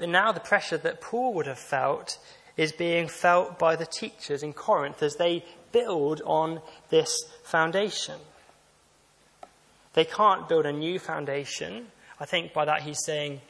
But 0.00 0.08
now 0.08 0.32
the 0.32 0.40
pressure 0.40 0.78
that 0.78 1.02
Paul 1.02 1.34
would 1.34 1.46
have 1.46 1.58
felt 1.58 2.18
is 2.56 2.72
being 2.72 3.06
felt 3.06 3.58
by 3.58 3.76
the 3.76 3.84
teachers 3.84 4.42
in 4.42 4.54
Corinth 4.54 5.02
as 5.02 5.16
they 5.16 5.44
build 5.72 6.22
on 6.24 6.62
this 6.88 7.14
foundation. 7.44 8.18
They 9.92 10.06
can't 10.06 10.48
build 10.48 10.64
a 10.64 10.72
new 10.72 10.98
foundation. 10.98 11.88
I 12.18 12.24
think 12.24 12.54
by 12.54 12.64
that 12.64 12.82
he's 12.82 13.04
saying 13.04 13.42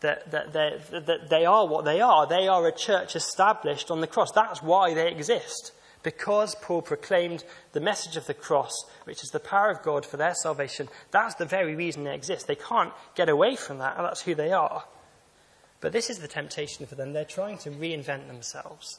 that, 0.00 0.30
that, 0.30 0.52
that 0.54 1.28
they 1.28 1.44
are 1.44 1.66
what 1.66 1.84
they 1.84 2.00
are. 2.00 2.26
They 2.26 2.48
are 2.48 2.66
a 2.66 2.74
church 2.74 3.14
established 3.14 3.90
on 3.90 4.00
the 4.00 4.06
cross. 4.06 4.32
That's 4.32 4.62
why 4.62 4.94
they 4.94 5.10
exist. 5.10 5.72
Because 6.02 6.54
Paul 6.54 6.80
proclaimed 6.80 7.44
the 7.72 7.80
message 7.80 8.16
of 8.16 8.26
the 8.26 8.32
cross, 8.32 8.72
which 9.04 9.22
is 9.22 9.30
the 9.30 9.40
power 9.40 9.70
of 9.70 9.82
God 9.82 10.06
for 10.06 10.16
their 10.16 10.34
salvation, 10.34 10.88
that's 11.10 11.34
the 11.34 11.44
very 11.44 11.74
reason 11.74 12.04
they 12.04 12.14
exist. 12.14 12.46
They 12.46 12.54
can't 12.54 12.94
get 13.14 13.28
away 13.28 13.56
from 13.56 13.78
that, 13.78 13.98
and 13.98 14.06
that's 14.06 14.22
who 14.22 14.34
they 14.34 14.52
are. 14.52 14.84
But 15.80 15.92
this 15.92 16.10
is 16.10 16.18
the 16.18 16.28
temptation 16.28 16.86
for 16.86 16.94
them. 16.94 17.12
They're 17.12 17.24
trying 17.24 17.58
to 17.58 17.70
reinvent 17.70 18.26
themselves. 18.26 18.98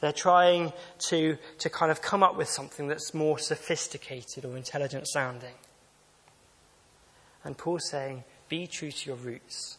They're 0.00 0.12
trying 0.12 0.72
to, 1.08 1.38
to 1.58 1.70
kind 1.70 1.90
of 1.90 2.02
come 2.02 2.22
up 2.22 2.36
with 2.36 2.48
something 2.48 2.86
that's 2.86 3.14
more 3.14 3.38
sophisticated 3.38 4.44
or 4.44 4.56
intelligent 4.56 5.08
sounding. 5.08 5.54
And 7.44 7.56
Paul's 7.56 7.88
saying, 7.88 8.24
be 8.48 8.66
true 8.66 8.92
to 8.92 9.06
your 9.06 9.16
roots. 9.16 9.78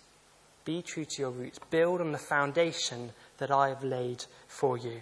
Be 0.65 0.81
true 0.81 1.05
to 1.05 1.21
your 1.21 1.31
roots. 1.31 1.59
Build 1.69 2.01
on 2.01 2.11
the 2.11 2.17
foundation 2.17 3.11
that 3.37 3.51
I 3.51 3.69
have 3.69 3.83
laid 3.83 4.25
for 4.47 4.77
you. 4.77 5.01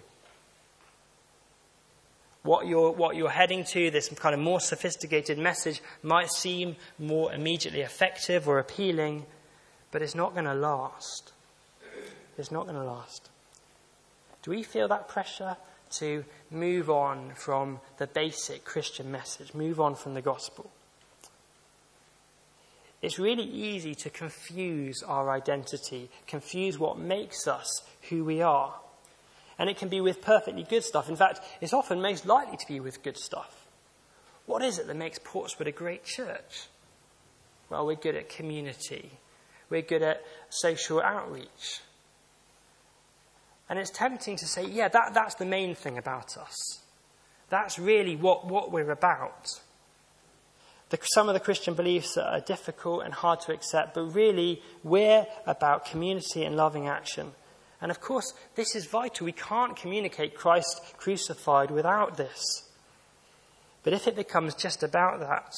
What 2.42 2.66
you're, 2.66 2.92
what 2.92 3.16
you're 3.16 3.28
heading 3.28 3.64
to, 3.64 3.90
this 3.90 4.08
kind 4.10 4.34
of 4.34 4.40
more 4.40 4.60
sophisticated 4.60 5.38
message, 5.38 5.82
might 6.02 6.30
seem 6.30 6.76
more 6.98 7.32
immediately 7.32 7.80
effective 7.80 8.48
or 8.48 8.58
appealing, 8.58 9.26
but 9.90 10.02
it's 10.02 10.14
not 10.14 10.32
going 10.34 10.44
to 10.44 10.54
last. 10.54 11.32
It's 12.36 12.50
not 12.50 12.64
going 12.64 12.76
to 12.76 12.84
last. 12.84 13.28
Do 14.42 14.50
we 14.50 14.62
feel 14.62 14.88
that 14.88 15.08
pressure 15.08 15.56
to 15.96 16.24
move 16.50 16.90
on 16.90 17.32
from 17.34 17.80
the 17.98 18.06
basic 18.06 18.64
Christian 18.64 19.10
message, 19.10 19.54
move 19.54 19.80
on 19.80 19.94
from 19.94 20.14
the 20.14 20.22
gospel? 20.22 20.70
It's 23.00 23.18
really 23.18 23.44
easy 23.44 23.94
to 23.96 24.10
confuse 24.10 25.02
our 25.06 25.30
identity, 25.30 26.10
confuse 26.26 26.78
what 26.78 26.98
makes 26.98 27.46
us 27.46 27.82
who 28.08 28.24
we 28.24 28.42
are. 28.42 28.74
And 29.58 29.68
it 29.68 29.76
can 29.76 29.88
be 29.88 30.00
with 30.00 30.22
perfectly 30.22 30.64
good 30.64 30.84
stuff. 30.84 31.08
In 31.08 31.16
fact, 31.16 31.40
it's 31.60 31.72
often 31.72 32.00
most 32.00 32.26
likely 32.26 32.56
to 32.56 32.66
be 32.66 32.80
with 32.80 33.02
good 33.02 33.16
stuff. 33.16 33.66
What 34.46 34.62
is 34.62 34.78
it 34.78 34.86
that 34.86 34.96
makes 34.96 35.18
Portswood 35.18 35.68
a 35.68 35.72
great 35.72 36.04
church? 36.04 36.68
Well, 37.68 37.86
we're 37.86 37.96
good 37.96 38.16
at 38.16 38.28
community. 38.28 39.10
We're 39.70 39.82
good 39.82 40.02
at 40.02 40.22
social 40.48 41.00
outreach. 41.00 41.80
And 43.68 43.78
it's 43.78 43.90
tempting 43.90 44.36
to 44.36 44.46
say, 44.46 44.66
yeah, 44.66 44.88
that, 44.88 45.12
that's 45.12 45.34
the 45.34 45.44
main 45.44 45.74
thing 45.74 45.98
about 45.98 46.36
us. 46.38 46.80
That's 47.50 47.78
really 47.78 48.16
what, 48.16 48.46
what 48.46 48.72
we're 48.72 48.90
about. 48.90 49.60
The, 50.90 50.98
some 51.02 51.28
of 51.28 51.34
the 51.34 51.40
Christian 51.40 51.74
beliefs 51.74 52.16
are 52.16 52.40
difficult 52.40 53.04
and 53.04 53.12
hard 53.12 53.40
to 53.42 53.52
accept, 53.52 53.94
but 53.94 54.14
really 54.14 54.62
we're 54.82 55.26
about 55.46 55.84
community 55.84 56.44
and 56.44 56.56
loving 56.56 56.88
action. 56.88 57.32
And 57.80 57.90
of 57.90 58.00
course, 58.00 58.32
this 58.54 58.74
is 58.74 58.86
vital. 58.86 59.26
We 59.26 59.32
can't 59.32 59.76
communicate 59.76 60.34
Christ 60.34 60.80
crucified 60.96 61.70
without 61.70 62.16
this. 62.16 62.64
But 63.82 63.92
if 63.92 64.08
it 64.08 64.16
becomes 64.16 64.54
just 64.54 64.82
about 64.82 65.20
that, 65.20 65.52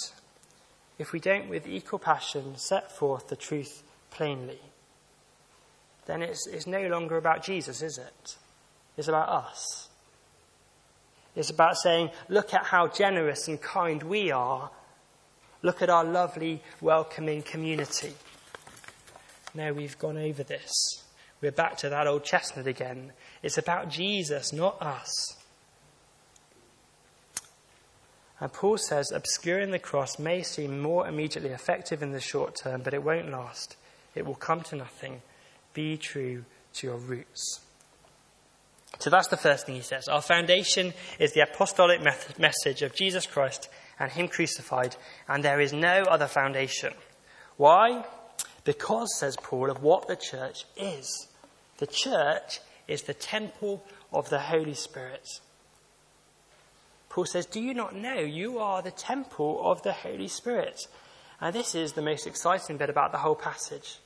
if 0.98 1.12
we 1.12 1.20
don't 1.20 1.48
with 1.48 1.66
equal 1.66 1.98
passion 1.98 2.56
set 2.56 2.92
forth 2.92 3.28
the 3.28 3.36
truth 3.36 3.82
plainly, 4.10 4.60
then 6.06 6.22
it's, 6.22 6.46
it's 6.46 6.66
no 6.66 6.86
longer 6.88 7.16
about 7.16 7.42
Jesus, 7.42 7.82
is 7.82 7.98
it? 7.98 8.36
It's 8.96 9.08
about 9.08 9.28
us. 9.28 9.88
It's 11.36 11.50
about 11.50 11.76
saying, 11.76 12.10
look 12.28 12.52
at 12.52 12.64
how 12.64 12.88
generous 12.88 13.46
and 13.46 13.60
kind 13.60 14.02
we 14.02 14.30
are 14.30 14.70
Look 15.62 15.82
at 15.82 15.90
our 15.90 16.04
lovely, 16.04 16.62
welcoming 16.80 17.42
community. 17.42 18.14
Now 19.54 19.72
we've 19.72 19.98
gone 19.98 20.16
over 20.16 20.42
this. 20.42 20.72
We're 21.42 21.52
back 21.52 21.76
to 21.78 21.88
that 21.90 22.06
old 22.06 22.24
chestnut 22.24 22.66
again. 22.66 23.12
It's 23.42 23.58
about 23.58 23.90
Jesus, 23.90 24.52
not 24.52 24.80
us. 24.80 25.36
And 28.40 28.50
Paul 28.52 28.78
says 28.78 29.12
obscuring 29.12 29.70
the 29.70 29.78
cross 29.78 30.18
may 30.18 30.42
seem 30.42 30.80
more 30.80 31.06
immediately 31.06 31.50
effective 31.50 32.02
in 32.02 32.12
the 32.12 32.20
short 32.20 32.56
term, 32.56 32.80
but 32.82 32.94
it 32.94 33.02
won't 33.02 33.30
last. 33.30 33.76
It 34.14 34.26
will 34.26 34.34
come 34.34 34.62
to 34.62 34.76
nothing. 34.76 35.22
Be 35.74 35.96
true 35.96 36.44
to 36.74 36.86
your 36.86 36.96
roots. 36.96 37.60
So 38.98 39.08
that's 39.08 39.28
the 39.28 39.36
first 39.36 39.66
thing 39.66 39.76
he 39.76 39.82
says. 39.82 40.08
Our 40.08 40.20
foundation 40.20 40.92
is 41.18 41.32
the 41.32 41.40
apostolic 41.40 42.00
message 42.38 42.82
of 42.82 42.94
Jesus 42.94 43.26
Christ 43.26 43.68
and 43.98 44.10
Him 44.10 44.28
crucified, 44.28 44.96
and 45.28 45.44
there 45.44 45.60
is 45.60 45.72
no 45.72 46.02
other 46.08 46.26
foundation. 46.26 46.92
Why? 47.56 48.04
Because, 48.64 49.18
says 49.18 49.36
Paul, 49.36 49.70
of 49.70 49.82
what 49.82 50.08
the 50.08 50.16
church 50.16 50.64
is. 50.76 51.28
The 51.78 51.86
church 51.86 52.60
is 52.88 53.02
the 53.02 53.14
temple 53.14 53.84
of 54.12 54.28
the 54.28 54.40
Holy 54.40 54.74
Spirit. 54.74 55.26
Paul 57.08 57.26
says, 57.26 57.46
Do 57.46 57.60
you 57.60 57.74
not 57.74 57.94
know 57.94 58.18
you 58.18 58.58
are 58.58 58.82
the 58.82 58.90
temple 58.90 59.60
of 59.70 59.82
the 59.82 59.92
Holy 59.92 60.28
Spirit? 60.28 60.80
And 61.40 61.54
this 61.54 61.74
is 61.74 61.92
the 61.92 62.02
most 62.02 62.26
exciting 62.26 62.76
bit 62.76 62.90
about 62.90 63.12
the 63.12 63.18
whole 63.18 63.34
passage. 63.34 63.98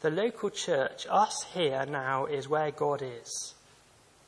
The 0.00 0.10
local 0.10 0.50
church, 0.50 1.06
us 1.10 1.44
here 1.52 1.84
now, 1.86 2.26
is 2.26 2.48
where 2.48 2.70
God 2.70 3.02
is. 3.02 3.54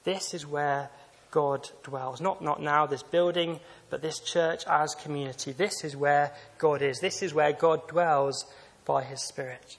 This 0.04 0.34
is 0.34 0.46
where 0.46 0.90
God 1.30 1.68
dwells. 1.82 2.20
Not, 2.20 2.42
not 2.42 2.60
now, 2.60 2.86
this 2.86 3.02
building, 3.02 3.60
but 3.88 4.02
this 4.02 4.18
church 4.18 4.64
as 4.66 4.94
community. 4.94 5.52
This 5.52 5.84
is 5.84 5.96
where 5.96 6.32
God 6.58 6.82
is. 6.82 6.98
This 7.00 7.22
is 7.22 7.32
where 7.32 7.52
God 7.52 7.88
dwells 7.88 8.44
by 8.84 9.04
his 9.04 9.22
Spirit. 9.22 9.78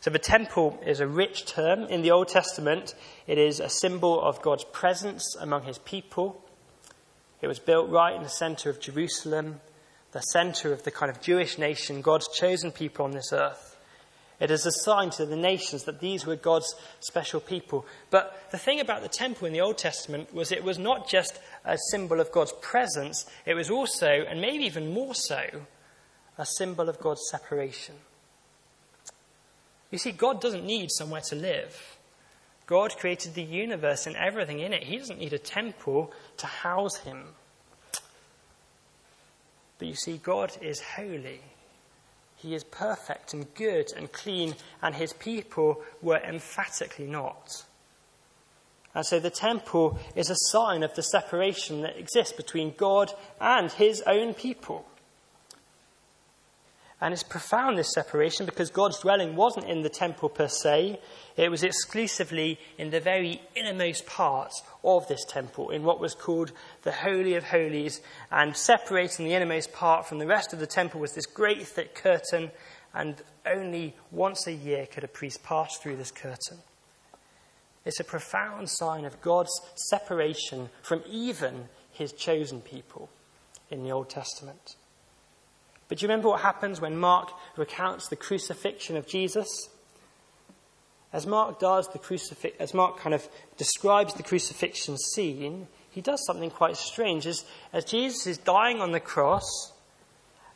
So 0.00 0.10
the 0.10 0.18
temple 0.20 0.78
is 0.86 1.00
a 1.00 1.06
rich 1.06 1.46
term. 1.46 1.84
In 1.84 2.02
the 2.02 2.12
Old 2.12 2.28
Testament, 2.28 2.94
it 3.26 3.38
is 3.38 3.58
a 3.58 3.68
symbol 3.68 4.20
of 4.20 4.40
God's 4.42 4.64
presence 4.64 5.34
among 5.40 5.64
his 5.64 5.78
people. 5.78 6.44
It 7.40 7.48
was 7.48 7.58
built 7.58 7.90
right 7.90 8.14
in 8.14 8.22
the 8.22 8.28
center 8.28 8.70
of 8.70 8.78
Jerusalem, 8.78 9.60
the 10.16 10.22
center 10.22 10.72
of 10.72 10.82
the 10.82 10.90
kind 10.90 11.10
of 11.10 11.20
Jewish 11.20 11.58
nation, 11.58 12.00
God's 12.00 12.26
chosen 12.28 12.72
people 12.72 13.04
on 13.04 13.10
this 13.10 13.34
earth. 13.34 13.76
It 14.40 14.50
is 14.50 14.64
a 14.64 14.72
sign 14.72 15.10
to 15.10 15.26
the 15.26 15.36
nations 15.36 15.84
that 15.84 16.00
these 16.00 16.24
were 16.24 16.36
God's 16.36 16.74
special 17.00 17.38
people. 17.38 17.84
But 18.08 18.48
the 18.50 18.56
thing 18.56 18.80
about 18.80 19.02
the 19.02 19.10
temple 19.10 19.46
in 19.46 19.52
the 19.52 19.60
Old 19.60 19.76
Testament 19.76 20.32
was 20.32 20.50
it 20.52 20.64
was 20.64 20.78
not 20.78 21.06
just 21.06 21.38
a 21.66 21.76
symbol 21.90 22.18
of 22.18 22.32
God's 22.32 22.54
presence, 22.62 23.26
it 23.44 23.52
was 23.52 23.68
also, 23.68 24.06
and 24.06 24.40
maybe 24.40 24.64
even 24.64 24.94
more 24.94 25.14
so, 25.14 25.42
a 26.38 26.46
symbol 26.46 26.88
of 26.88 26.98
God's 26.98 27.28
separation. 27.30 27.96
You 29.90 29.98
see, 29.98 30.12
God 30.12 30.40
doesn't 30.40 30.64
need 30.64 30.92
somewhere 30.92 31.22
to 31.28 31.36
live. 31.36 31.98
God 32.64 32.96
created 32.96 33.34
the 33.34 33.42
universe 33.42 34.06
and 34.06 34.16
everything 34.16 34.60
in 34.60 34.72
it. 34.72 34.84
He 34.84 34.96
doesn't 34.96 35.18
need 35.18 35.34
a 35.34 35.38
temple 35.38 36.10
to 36.38 36.46
house 36.46 36.96
him. 36.96 37.34
But 39.78 39.88
you 39.88 39.94
see, 39.94 40.18
God 40.18 40.52
is 40.60 40.80
holy. 40.80 41.40
He 42.36 42.54
is 42.54 42.64
perfect 42.64 43.34
and 43.34 43.52
good 43.54 43.92
and 43.96 44.12
clean, 44.12 44.54
and 44.82 44.94
his 44.94 45.12
people 45.12 45.82
were 46.02 46.18
emphatically 46.18 47.06
not. 47.06 47.64
And 48.94 49.04
so 49.04 49.20
the 49.20 49.30
temple 49.30 49.98
is 50.14 50.30
a 50.30 50.36
sign 50.50 50.82
of 50.82 50.94
the 50.94 51.02
separation 51.02 51.82
that 51.82 51.98
exists 51.98 52.32
between 52.32 52.74
God 52.76 53.12
and 53.40 53.70
his 53.70 54.02
own 54.02 54.32
people. 54.32 54.86
And 56.98 57.12
it's 57.12 57.22
profound, 57.22 57.76
this 57.76 57.92
separation, 57.92 58.46
because 58.46 58.70
God's 58.70 59.00
dwelling 59.00 59.36
wasn't 59.36 59.66
in 59.66 59.82
the 59.82 59.90
temple 59.90 60.30
per 60.30 60.48
se. 60.48 60.98
It 61.36 61.50
was 61.50 61.62
exclusively 61.62 62.58
in 62.78 62.88
the 62.88 63.00
very 63.00 63.42
innermost 63.54 64.06
parts 64.06 64.62
of 64.82 65.06
this 65.06 65.22
temple, 65.26 65.68
in 65.68 65.82
what 65.82 66.00
was 66.00 66.14
called 66.14 66.52
the 66.84 66.92
Holy 66.92 67.34
of 67.34 67.44
Holies. 67.44 68.00
And 68.30 68.56
separating 68.56 69.26
the 69.26 69.34
innermost 69.34 69.74
part 69.74 70.06
from 70.06 70.18
the 70.18 70.26
rest 70.26 70.54
of 70.54 70.58
the 70.58 70.66
temple 70.66 71.00
was 71.00 71.12
this 71.12 71.26
great 71.26 71.66
thick 71.66 71.94
curtain, 71.94 72.50
and 72.94 73.20
only 73.44 73.94
once 74.10 74.46
a 74.46 74.52
year 74.52 74.86
could 74.86 75.04
a 75.04 75.08
priest 75.08 75.42
pass 75.42 75.76
through 75.76 75.96
this 75.96 76.10
curtain. 76.10 76.58
It's 77.84 78.00
a 78.00 78.04
profound 78.04 78.70
sign 78.70 79.04
of 79.04 79.20
God's 79.20 79.52
separation 79.74 80.70
from 80.82 81.02
even 81.06 81.68
his 81.92 82.12
chosen 82.12 82.62
people 82.62 83.10
in 83.70 83.84
the 83.84 83.92
Old 83.92 84.08
Testament. 84.08 84.76
But 85.88 85.98
do 85.98 86.02
you 86.02 86.08
remember 86.08 86.28
what 86.28 86.40
happens 86.40 86.80
when 86.80 86.96
Mark 86.96 87.30
recounts 87.56 88.08
the 88.08 88.16
crucifixion 88.16 88.96
of 88.96 89.06
Jesus? 89.06 89.68
As 91.12 91.26
Mark 91.26 91.60
does 91.60 91.88
the 91.88 91.98
crucifix, 91.98 92.56
as 92.58 92.74
Mark 92.74 92.98
kind 92.98 93.14
of 93.14 93.26
describes 93.56 94.14
the 94.14 94.22
crucifixion 94.22 94.98
scene, 94.98 95.68
he 95.90 96.00
does 96.00 96.24
something 96.26 96.50
quite 96.50 96.76
strange. 96.76 97.26
As, 97.26 97.44
as 97.72 97.84
Jesus 97.84 98.26
is 98.26 98.38
dying 98.38 98.80
on 98.80 98.92
the 98.92 99.00
cross, 99.00 99.72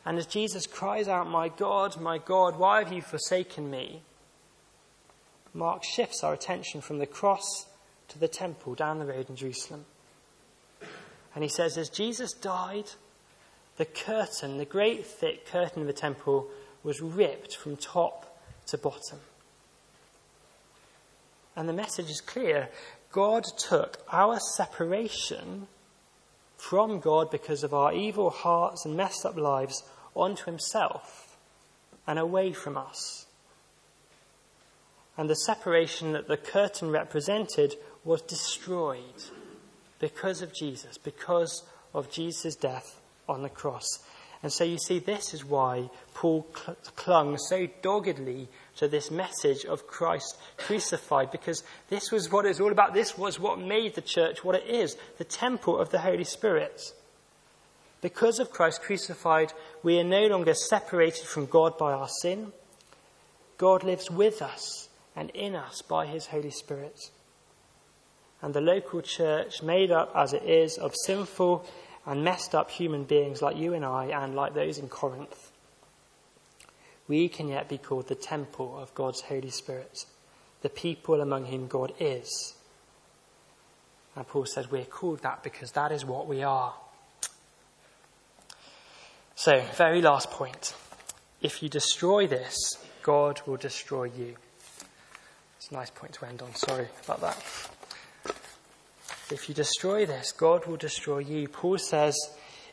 and 0.05 0.19
as 0.19 0.27
Jesus 0.27 0.67
cries 0.67 1.09
out, 1.09 1.29
My 1.29 1.49
God, 1.49 2.01
my 2.01 2.19
God, 2.19 2.59
why 2.59 2.83
have 2.83 2.93
you 2.93 3.03
forsaken 3.03 3.71
me? 3.71 4.03
Mark 5.55 5.83
shifts 5.85 6.23
our 6.23 6.33
attention 6.33 6.81
from 6.81 6.99
the 6.99 7.07
cross 7.07 7.67
to 8.09 8.19
the 8.19 8.29
temple 8.29 8.75
down 8.75 8.99
the 8.99 9.07
road 9.07 9.29
in 9.29 9.37
Jerusalem. 9.37 9.85
And 11.35 11.45
he 11.45 11.49
says, 11.49 11.79
As 11.79 11.89
Jesus 11.89 12.33
died, 12.33 12.91
the 13.81 13.87
curtain, 13.87 14.59
the 14.59 14.67
great 14.67 15.07
thick 15.07 15.47
curtain 15.47 15.81
of 15.81 15.87
the 15.87 15.95
temple, 15.95 16.47
was 16.83 17.01
ripped 17.01 17.57
from 17.57 17.79
top 17.79 18.39
to 18.67 18.77
bottom. 18.77 19.19
And 21.57 21.67
the 21.67 21.73
message 21.73 22.11
is 22.11 22.21
clear 22.21 22.69
God 23.11 23.43
took 23.57 23.97
our 24.13 24.39
separation 24.39 25.67
from 26.59 27.01
God 27.01 27.31
because 27.31 27.65
of 27.65 27.73
our 27.73 27.95
evil 27.95 28.29
hearts 28.29 28.85
and 28.85 28.99
messed 28.99 29.25
up 29.25 29.39
lives 29.39 29.83
onto 30.15 30.45
himself 30.45 31.39
and 32.07 32.19
away 32.19 32.53
from 32.53 32.77
us. 32.77 33.25
And 35.17 35.31
the 35.31 35.37
separation 35.37 36.13
that 36.13 36.29
the 36.29 36.37
curtain 36.37 36.91
represented 36.91 37.77
was 38.05 38.21
destroyed 38.21 39.25
because 40.01 40.43
of 40.43 40.53
Jesus, 40.53 40.99
because 40.99 41.63
of 41.95 42.11
Jesus' 42.11 42.57
death 42.57 43.00
on 43.31 43.43
the 43.43 43.49
cross. 43.49 43.87
And 44.43 44.51
so 44.51 44.65
you 44.65 44.79
see, 44.79 44.99
this 44.99 45.35
is 45.35 45.45
why 45.45 45.91
Paul 46.15 46.47
cl- 46.55 46.77
clung 46.97 47.37
so 47.37 47.69
doggedly 47.83 48.49
to 48.77 48.89
this 48.89 49.11
message 49.11 49.67
of 49.67 49.87
Christ 49.87 50.39
crucified, 50.57 51.31
because 51.31 51.63
this 51.91 52.11
was 52.11 52.33
what 52.33 52.47
it 52.47 52.49
was 52.49 52.61
all 52.61 52.73
about. 52.73 52.95
This 52.95 53.19
was 53.19 53.39
what 53.39 53.59
made 53.59 53.95
the 53.95 54.01
church 54.01 54.43
what 54.43 54.57
it 54.57 54.67
is 54.67 54.97
the 55.19 55.25
temple 55.25 55.79
of 55.79 55.91
the 55.91 55.99
Holy 55.99 56.25
Spirit. 56.25 56.81
Because 58.01 58.39
of 58.39 58.51
Christ 58.51 58.81
crucified, 58.81 59.53
we 59.83 60.01
are 60.01 60.05
no 60.05 60.27
longer 60.27 60.55
separated 60.55 61.27
from 61.27 61.45
God 61.45 61.77
by 61.77 61.93
our 61.93 62.09
sin. 62.09 62.53
God 63.59 63.85
lives 63.85 64.11
with 64.11 64.41
us 64.41 64.89
and 65.15 65.29
in 65.31 65.55
us 65.55 65.83
by 65.83 66.07
his 66.07 66.27
Holy 66.27 66.51
Spirit. 66.51 67.11
And 68.41 68.55
the 68.55 68.63
local 68.63 69.03
church, 69.03 69.63
made 69.63 69.91
up 69.91 70.13
as 70.15 70.33
it 70.33 70.45
is 70.45 70.79
of 70.79 70.95
sinful 71.05 71.67
and 72.11 72.25
messed 72.25 72.57
up 72.57 72.73
human 72.73 73.05
beings 73.05 73.41
like 73.41 73.57
you 73.57 73.73
and 73.73 73.85
I 73.85 74.07
and 74.07 74.35
like 74.35 74.53
those 74.53 74.79
in 74.79 74.89
Corinth, 74.89 75.53
we 77.07 77.29
can 77.29 77.47
yet 77.47 77.69
be 77.69 77.79
called 77.79 78.09
the 78.09 78.17
temple 78.17 78.77
of 78.77 78.93
God's 78.95 79.21
Holy 79.21 79.51
Spirit, 79.51 80.07
the 80.63 80.69
people 80.69 81.21
among 81.21 81.45
whom 81.45 81.69
God 81.69 81.93
is. 82.01 82.55
And 84.17 84.27
Paul 84.27 84.45
says 84.45 84.69
we're 84.69 84.85
called 84.87 85.23
that 85.23 85.45
because 85.45 85.71
that 85.73 85.93
is 85.93 86.05
what 86.05 86.27
we 86.27 86.43
are. 86.43 86.75
So, 89.37 89.63
very 89.77 90.03
last 90.03 90.33
point. 90.33 90.75
If 91.41 91.63
you 91.63 91.69
destroy 91.69 92.27
this, 92.27 92.77
God 93.05 93.41
will 93.47 93.57
destroy 93.57 94.05
you. 94.05 94.35
It's 95.59 95.71
a 95.71 95.75
nice 95.75 95.91
point 95.91 96.15
to 96.15 96.27
end 96.27 96.43
on. 96.43 96.57
Sorry 96.57 96.89
about 97.05 97.21
that. 97.21 97.80
If 99.31 99.49
you 99.49 99.55
destroy 99.55 100.07
this, 100.07 100.33
God 100.33 100.67
will 100.67 100.77
destroy 100.77 101.19
you. 101.19 101.49
Paul 101.49 101.79
says, 101.79 102.17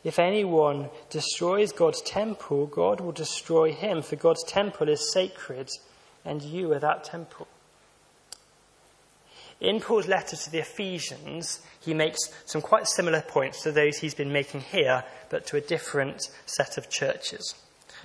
if 0.04 0.18
anyone 0.18 0.90
destroys 1.10 1.72
God's 1.72 2.02
temple, 2.02 2.66
God 2.66 3.00
will 3.00 3.12
destroy 3.12 3.72
him, 3.72 4.02
for 4.02 4.16
God's 4.16 4.44
temple 4.44 4.88
is 4.88 5.12
sacred, 5.12 5.68
and 6.24 6.42
you 6.42 6.72
are 6.72 6.78
that 6.78 7.04
temple. 7.04 7.46
In 9.60 9.80
Paul's 9.80 10.06
letter 10.06 10.36
to 10.36 10.50
the 10.50 10.60
Ephesians, 10.60 11.60
he 11.80 11.94
makes 11.94 12.18
some 12.44 12.62
quite 12.62 12.86
similar 12.86 13.20
points 13.20 13.62
to 13.62 13.72
those 13.72 13.98
he's 13.98 14.14
been 14.14 14.32
making 14.32 14.60
here, 14.60 15.04
but 15.30 15.46
to 15.46 15.56
a 15.56 15.60
different 15.60 16.30
set 16.46 16.78
of 16.78 16.88
churches. 16.88 17.54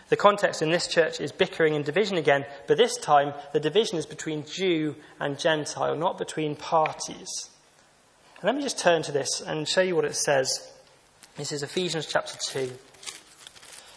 The 0.10 0.18
context 0.18 0.62
in 0.62 0.72
this 0.72 0.88
church 0.88 1.22
is 1.22 1.32
bickering 1.32 1.76
and 1.76 1.86
division 1.86 2.18
again, 2.18 2.46
but 2.68 2.78
this 2.78 2.98
time 2.98 3.34
the 3.52 3.60
division 3.60 3.98
is 3.98 4.06
between 4.06 4.46
Jew 4.46 4.96
and 5.20 5.40
Gentile, 5.40 5.96
not 5.96 6.18
between 6.18 6.56
parties. 6.56 7.50
Let 8.44 8.56
me 8.56 8.62
just 8.62 8.78
turn 8.78 9.04
to 9.04 9.14
this 9.14 9.40
and 9.40 9.66
show 9.66 9.80
you 9.80 9.96
what 9.96 10.04
it 10.04 10.18
says. 10.18 10.70
This 11.38 11.54
is 11.54 11.64
Ephesians 11.64 12.06
chapter 12.06 12.38
2. 12.38 12.74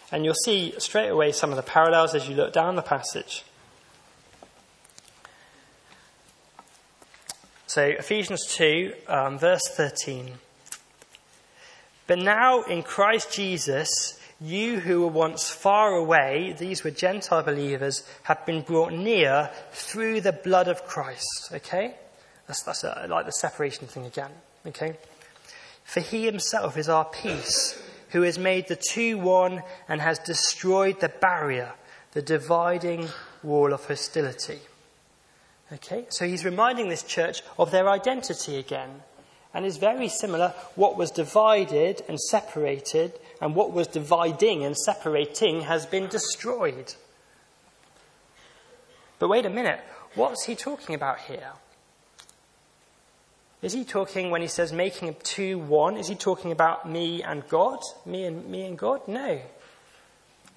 And 0.09 0.23
you'll 0.23 0.35
see 0.35 0.73
straight 0.77 1.09
away 1.09 1.33
some 1.33 1.49
of 1.49 1.57
the 1.57 1.63
parallels 1.63 2.15
as 2.15 2.29
you 2.29 2.35
look 2.35 2.53
down 2.53 2.77
the 2.77 2.81
passage. 2.81 3.43
So, 7.65 7.83
Ephesians 7.83 8.45
2, 8.55 8.93
um, 9.09 9.37
verse 9.37 9.67
13. 9.75 10.35
But 12.07 12.19
now 12.19 12.61
in 12.61 12.83
Christ 12.83 13.33
Jesus, 13.33 14.17
you 14.39 14.79
who 14.79 15.01
were 15.01 15.07
once 15.07 15.49
far 15.49 15.91
away, 15.91 16.55
these 16.57 16.85
were 16.85 16.91
Gentile 16.91 17.43
believers, 17.43 18.07
have 18.23 18.45
been 18.45 18.61
brought 18.61 18.93
near 18.93 19.49
through 19.73 20.21
the 20.21 20.31
blood 20.31 20.69
of 20.69 20.85
Christ. 20.85 21.49
Okay? 21.51 21.95
That's, 22.47 22.63
that's 22.63 22.83
a, 22.83 23.07
like 23.09 23.25
the 23.25 23.31
separation 23.31 23.87
thing 23.87 24.05
again. 24.05 24.31
Okay? 24.65 24.97
For 25.83 25.99
he 25.99 26.25
himself 26.25 26.77
is 26.77 26.89
our 26.89 27.05
peace, 27.05 27.81
who 28.09 28.21
has 28.21 28.39
made 28.39 28.67
the 28.67 28.75
two 28.75 29.17
one 29.17 29.63
and 29.87 30.01
has 30.01 30.19
destroyed 30.19 30.99
the 30.99 31.09
barrier, 31.09 31.73
the 32.13 32.21
dividing 32.21 33.09
wall 33.43 33.73
of 33.73 33.85
hostility. 33.85 34.59
Okay? 35.71 36.05
So 36.09 36.25
he's 36.25 36.45
reminding 36.45 36.89
this 36.89 37.03
church 37.03 37.41
of 37.59 37.71
their 37.71 37.89
identity 37.89 38.57
again. 38.57 39.01
And 39.53 39.65
is 39.65 39.77
very 39.77 40.07
similar. 40.07 40.53
What 40.75 40.97
was 40.97 41.09
divided 41.09 42.03
and 42.07 42.19
separated, 42.19 43.13
and 43.41 43.55
what 43.55 43.71
was 43.71 43.87
dividing 43.87 44.63
and 44.63 44.77
separating 44.77 45.61
has 45.61 45.85
been 45.85 46.07
destroyed. 46.07 46.93
But 49.17 49.29
wait 49.29 49.45
a 49.45 49.49
minute. 49.49 49.79
What's 50.13 50.45
he 50.45 50.55
talking 50.55 50.93
about 50.93 51.21
here? 51.21 51.53
Is 53.61 53.73
he 53.73 53.83
talking 53.83 54.29
when 54.29 54.41
he 54.41 54.47
says 54.47 54.71
making 54.71 55.15
two 55.23 55.57
one? 55.57 55.97
Is 55.97 56.07
he 56.07 56.15
talking 56.15 56.51
about 56.51 56.87
me 56.87 57.23
and 57.23 57.47
God? 57.47 57.79
Me 58.05 58.25
and 58.25 58.47
me 58.47 58.65
and 58.65 58.77
God? 58.77 59.07
No. 59.07 59.41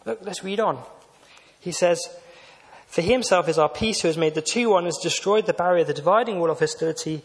Look, 0.04 0.20
let's 0.22 0.44
read 0.44 0.60
on. 0.60 0.82
He 1.60 1.72
says, 1.72 2.00
For 2.88 3.00
he 3.00 3.12
himself 3.12 3.48
is 3.48 3.58
our 3.58 3.68
peace, 3.68 4.02
who 4.02 4.08
has 4.08 4.18
made 4.18 4.34
the 4.34 4.42
two 4.42 4.70
one, 4.70 4.84
has 4.84 4.98
destroyed 5.02 5.46
the 5.46 5.54
barrier, 5.54 5.84
the 5.84 5.94
dividing 5.94 6.38
wall 6.38 6.50
of 6.50 6.58
hostility. 6.58 7.22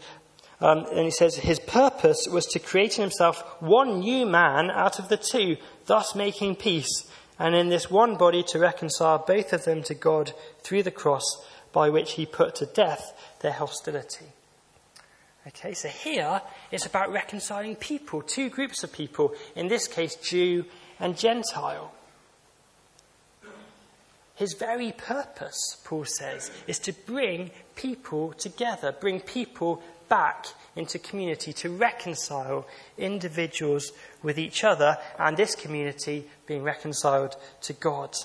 Um, 0.60 0.86
and 0.90 1.04
he 1.04 1.10
says, 1.10 1.36
His 1.36 1.60
purpose 1.60 2.26
was 2.30 2.46
to 2.46 2.58
create 2.58 2.96
in 2.96 3.02
himself 3.02 3.42
one 3.60 4.00
new 4.00 4.24
man 4.24 4.70
out 4.70 4.98
of 4.98 5.10
the 5.10 5.18
two, 5.18 5.58
thus 5.84 6.14
making 6.14 6.56
peace, 6.56 7.10
and 7.38 7.54
in 7.54 7.68
this 7.68 7.90
one 7.90 8.16
body 8.16 8.42
to 8.44 8.58
reconcile 8.58 9.18
both 9.18 9.52
of 9.52 9.64
them 9.64 9.82
to 9.82 9.94
God 9.94 10.32
through 10.62 10.84
the 10.84 10.90
cross, 10.90 11.24
by 11.72 11.90
which 11.90 12.12
he 12.12 12.24
put 12.24 12.54
to 12.56 12.66
death 12.66 13.12
their 13.40 13.52
hostility. 13.52 14.26
Okay, 15.46 15.74
so 15.74 15.88
here 15.88 16.42
it's 16.72 16.86
about 16.86 17.12
reconciling 17.12 17.76
people, 17.76 18.20
two 18.20 18.50
groups 18.50 18.82
of 18.82 18.92
people, 18.92 19.32
in 19.54 19.68
this 19.68 19.86
case, 19.86 20.16
Jew 20.16 20.64
and 20.98 21.16
Gentile. 21.16 21.92
His 24.34 24.54
very 24.54 24.90
purpose, 24.92 25.80
Paul 25.84 26.04
says, 26.04 26.50
is 26.66 26.80
to 26.80 26.92
bring 26.92 27.52
people 27.76 28.32
together, 28.32 28.90
bring 28.92 29.20
people 29.20 29.82
back 30.08 30.46
into 30.74 30.98
community, 30.98 31.52
to 31.54 31.70
reconcile 31.70 32.66
individuals 32.98 33.92
with 34.22 34.38
each 34.38 34.64
other, 34.64 34.98
and 35.18 35.36
this 35.36 35.54
community 35.54 36.28
being 36.46 36.64
reconciled 36.64 37.36
to 37.62 37.72
God. 37.72 38.16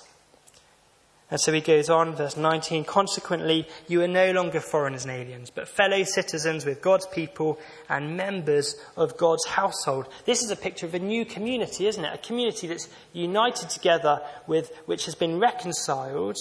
And 1.32 1.39
so 1.39 1.54
he 1.54 1.62
goes 1.62 1.89
on, 1.89 2.13
verse 2.13 2.36
19, 2.36 2.84
consequently, 2.84 3.65
you 3.88 4.02
are 4.02 4.08
no 4.08 4.32
longer 4.32 4.60
foreigners 4.60 5.06
and 5.06 5.13
aliens, 5.13 5.50
but 5.50 5.70
fellow 5.70 6.04
citizens 6.04 6.65
with 6.65 6.82
God's 6.82 7.08
people 7.08 7.58
and 7.88 8.17
members 8.17 8.76
of 8.98 9.15
God's 9.15 9.46
household. 9.46 10.10
This 10.26 10.44
is 10.44 10.52
a 10.52 10.58
picture 10.58 10.86
of 10.86 10.94
a 10.94 11.00
new 11.00 11.24
community, 11.24 11.88
isn't 11.88 12.04
it? 12.04 12.13
A 12.13 12.17
community 12.17 12.67
that's 12.67 12.89
united 13.13 13.70
together 13.70 14.22
with, 14.46 14.76
which 14.88 15.06
has 15.06 15.15
been 15.15 15.39
reconciled 15.39 16.36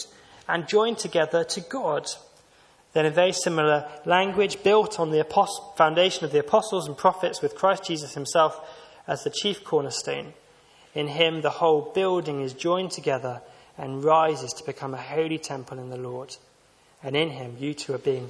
and 0.49 0.67
joined 0.67 0.99
together 0.99 1.45
to 1.45 1.61
God. 1.61 2.07
Then 2.93 3.07
a 3.07 3.11
very 3.11 3.33
similar 3.33 3.89
language 4.05 4.61
built 4.65 4.99
on 4.99 5.13
the 5.13 5.23
apost- 5.23 5.77
foundation 5.77 6.25
of 6.25 6.33
the 6.33 6.41
apostles 6.41 6.89
and 6.89 6.97
prophets 6.97 7.41
with 7.41 7.55
Christ 7.55 7.85
Jesus 7.85 8.15
himself 8.15 8.61
as 9.07 9.23
the 9.23 9.31
chief 9.31 9.63
cornerstone. 9.63 10.35
In 10.95 11.07
him, 11.07 11.43
the 11.43 11.51
whole 11.51 11.93
building 11.95 12.41
is 12.41 12.53
joined 12.55 12.91
together 12.91 13.41
and 13.81 14.05
rises 14.05 14.53
to 14.53 14.65
become 14.65 14.93
a 14.93 15.01
holy 15.01 15.39
temple 15.39 15.79
in 15.79 15.89
the 15.89 15.97
Lord. 15.97 16.37
And 17.03 17.17
in 17.17 17.31
him, 17.31 17.57
you 17.59 17.73
two 17.73 17.95
are 17.95 17.99
being 17.99 18.29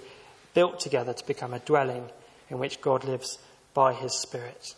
built 0.54 0.78
together 0.78 1.12
to 1.12 1.26
become 1.26 1.52
a 1.52 1.58
dwelling 1.58 2.08
in 2.48 2.60
which 2.60 2.80
God 2.80 3.04
lives 3.04 3.36
by 3.74 3.92
his 3.92 4.16
Spirit. 4.16 4.76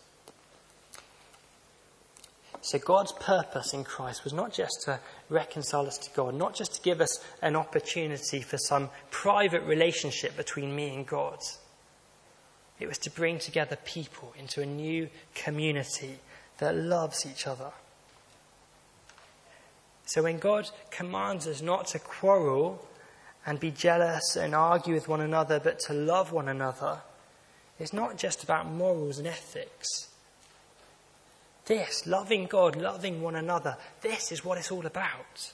So 2.62 2.78
God's 2.78 3.12
purpose 3.12 3.74
in 3.74 3.84
Christ 3.84 4.24
was 4.24 4.32
not 4.32 4.54
just 4.54 4.82
to 4.84 4.98
reconcile 5.28 5.86
us 5.86 5.98
to 5.98 6.10
God, 6.14 6.34
not 6.34 6.54
just 6.54 6.74
to 6.74 6.80
give 6.80 7.02
us 7.02 7.22
an 7.42 7.54
opportunity 7.54 8.40
for 8.40 8.56
some 8.56 8.88
private 9.10 9.64
relationship 9.64 10.36
between 10.38 10.74
me 10.74 10.94
and 10.94 11.06
God. 11.06 11.38
It 12.80 12.88
was 12.88 12.98
to 12.98 13.10
bring 13.10 13.38
together 13.38 13.76
people 13.84 14.32
into 14.38 14.62
a 14.62 14.66
new 14.66 15.10
community 15.34 16.20
that 16.58 16.76
loves 16.76 17.26
each 17.26 17.46
other. 17.46 17.72
So 20.04 20.22
when 20.22 20.38
God 20.38 20.68
commands 20.90 21.46
us 21.46 21.62
not 21.62 21.86
to 21.88 21.98
quarrel 21.98 22.86
and 23.46 23.58
be 23.58 23.70
jealous 23.70 24.36
and 24.36 24.54
argue 24.54 24.94
with 24.94 25.08
one 25.08 25.20
another, 25.20 25.60
but 25.60 25.78
to 25.80 25.92
love 25.92 26.32
one 26.32 26.48
another, 26.48 27.00
it's 27.78 27.92
not 27.92 28.16
just 28.16 28.44
about 28.44 28.70
morals 28.70 29.18
and 29.18 29.26
ethics. 29.26 30.08
This, 31.64 32.06
loving 32.06 32.46
God, 32.46 32.76
loving 32.76 33.22
one 33.22 33.36
another, 33.36 33.76
this 34.00 34.32
is 34.32 34.44
what 34.44 34.58
it's 34.58 34.70
all 34.70 34.86
about. 34.86 35.52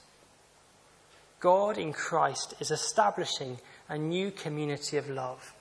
God 1.41 1.79
in 1.79 1.93
Christ 1.93 2.55
is 2.61 2.71
establishing 2.71 3.59
a 3.89 3.97
new 3.97 4.31
community 4.31 4.97
of 4.97 5.09
love. 5.09 5.55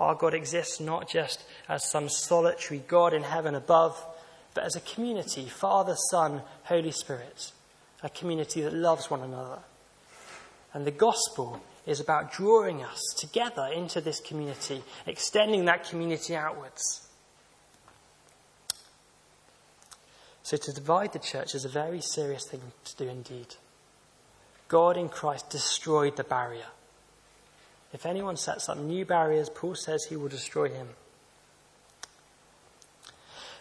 Our 0.00 0.14
God 0.14 0.34
exists 0.34 0.80
not 0.80 1.08
just 1.08 1.44
as 1.68 1.88
some 1.88 2.08
solitary 2.08 2.82
God 2.88 3.14
in 3.14 3.22
heaven 3.22 3.54
above, 3.54 4.02
but 4.54 4.64
as 4.64 4.76
a 4.76 4.80
community 4.80 5.46
Father, 5.46 5.94
Son, 6.10 6.42
Holy 6.64 6.92
Spirit, 6.92 7.52
a 8.02 8.08
community 8.08 8.62
that 8.62 8.74
loves 8.74 9.10
one 9.10 9.22
another. 9.22 9.60
And 10.74 10.86
the 10.86 10.90
gospel 10.90 11.62
is 11.86 12.00
about 12.00 12.32
drawing 12.32 12.82
us 12.82 13.00
together 13.18 13.66
into 13.74 14.00
this 14.00 14.20
community, 14.20 14.82
extending 15.06 15.64
that 15.66 15.88
community 15.88 16.34
outwards. 16.34 17.08
So, 20.42 20.56
to 20.56 20.72
divide 20.72 21.12
the 21.12 21.18
church 21.18 21.54
is 21.54 21.64
a 21.64 21.68
very 21.68 22.00
serious 22.00 22.48
thing 22.48 22.60
to 22.84 22.96
do 22.96 23.08
indeed. 23.08 23.54
God 24.68 24.96
in 24.96 25.08
Christ 25.08 25.50
destroyed 25.50 26.16
the 26.16 26.24
barrier. 26.24 26.66
If 27.92 28.06
anyone 28.06 28.36
sets 28.36 28.68
up 28.68 28.78
new 28.78 29.04
barriers, 29.04 29.50
Paul 29.50 29.74
says 29.74 30.04
he 30.04 30.16
will 30.16 30.28
destroy 30.28 30.68
him. 30.70 30.88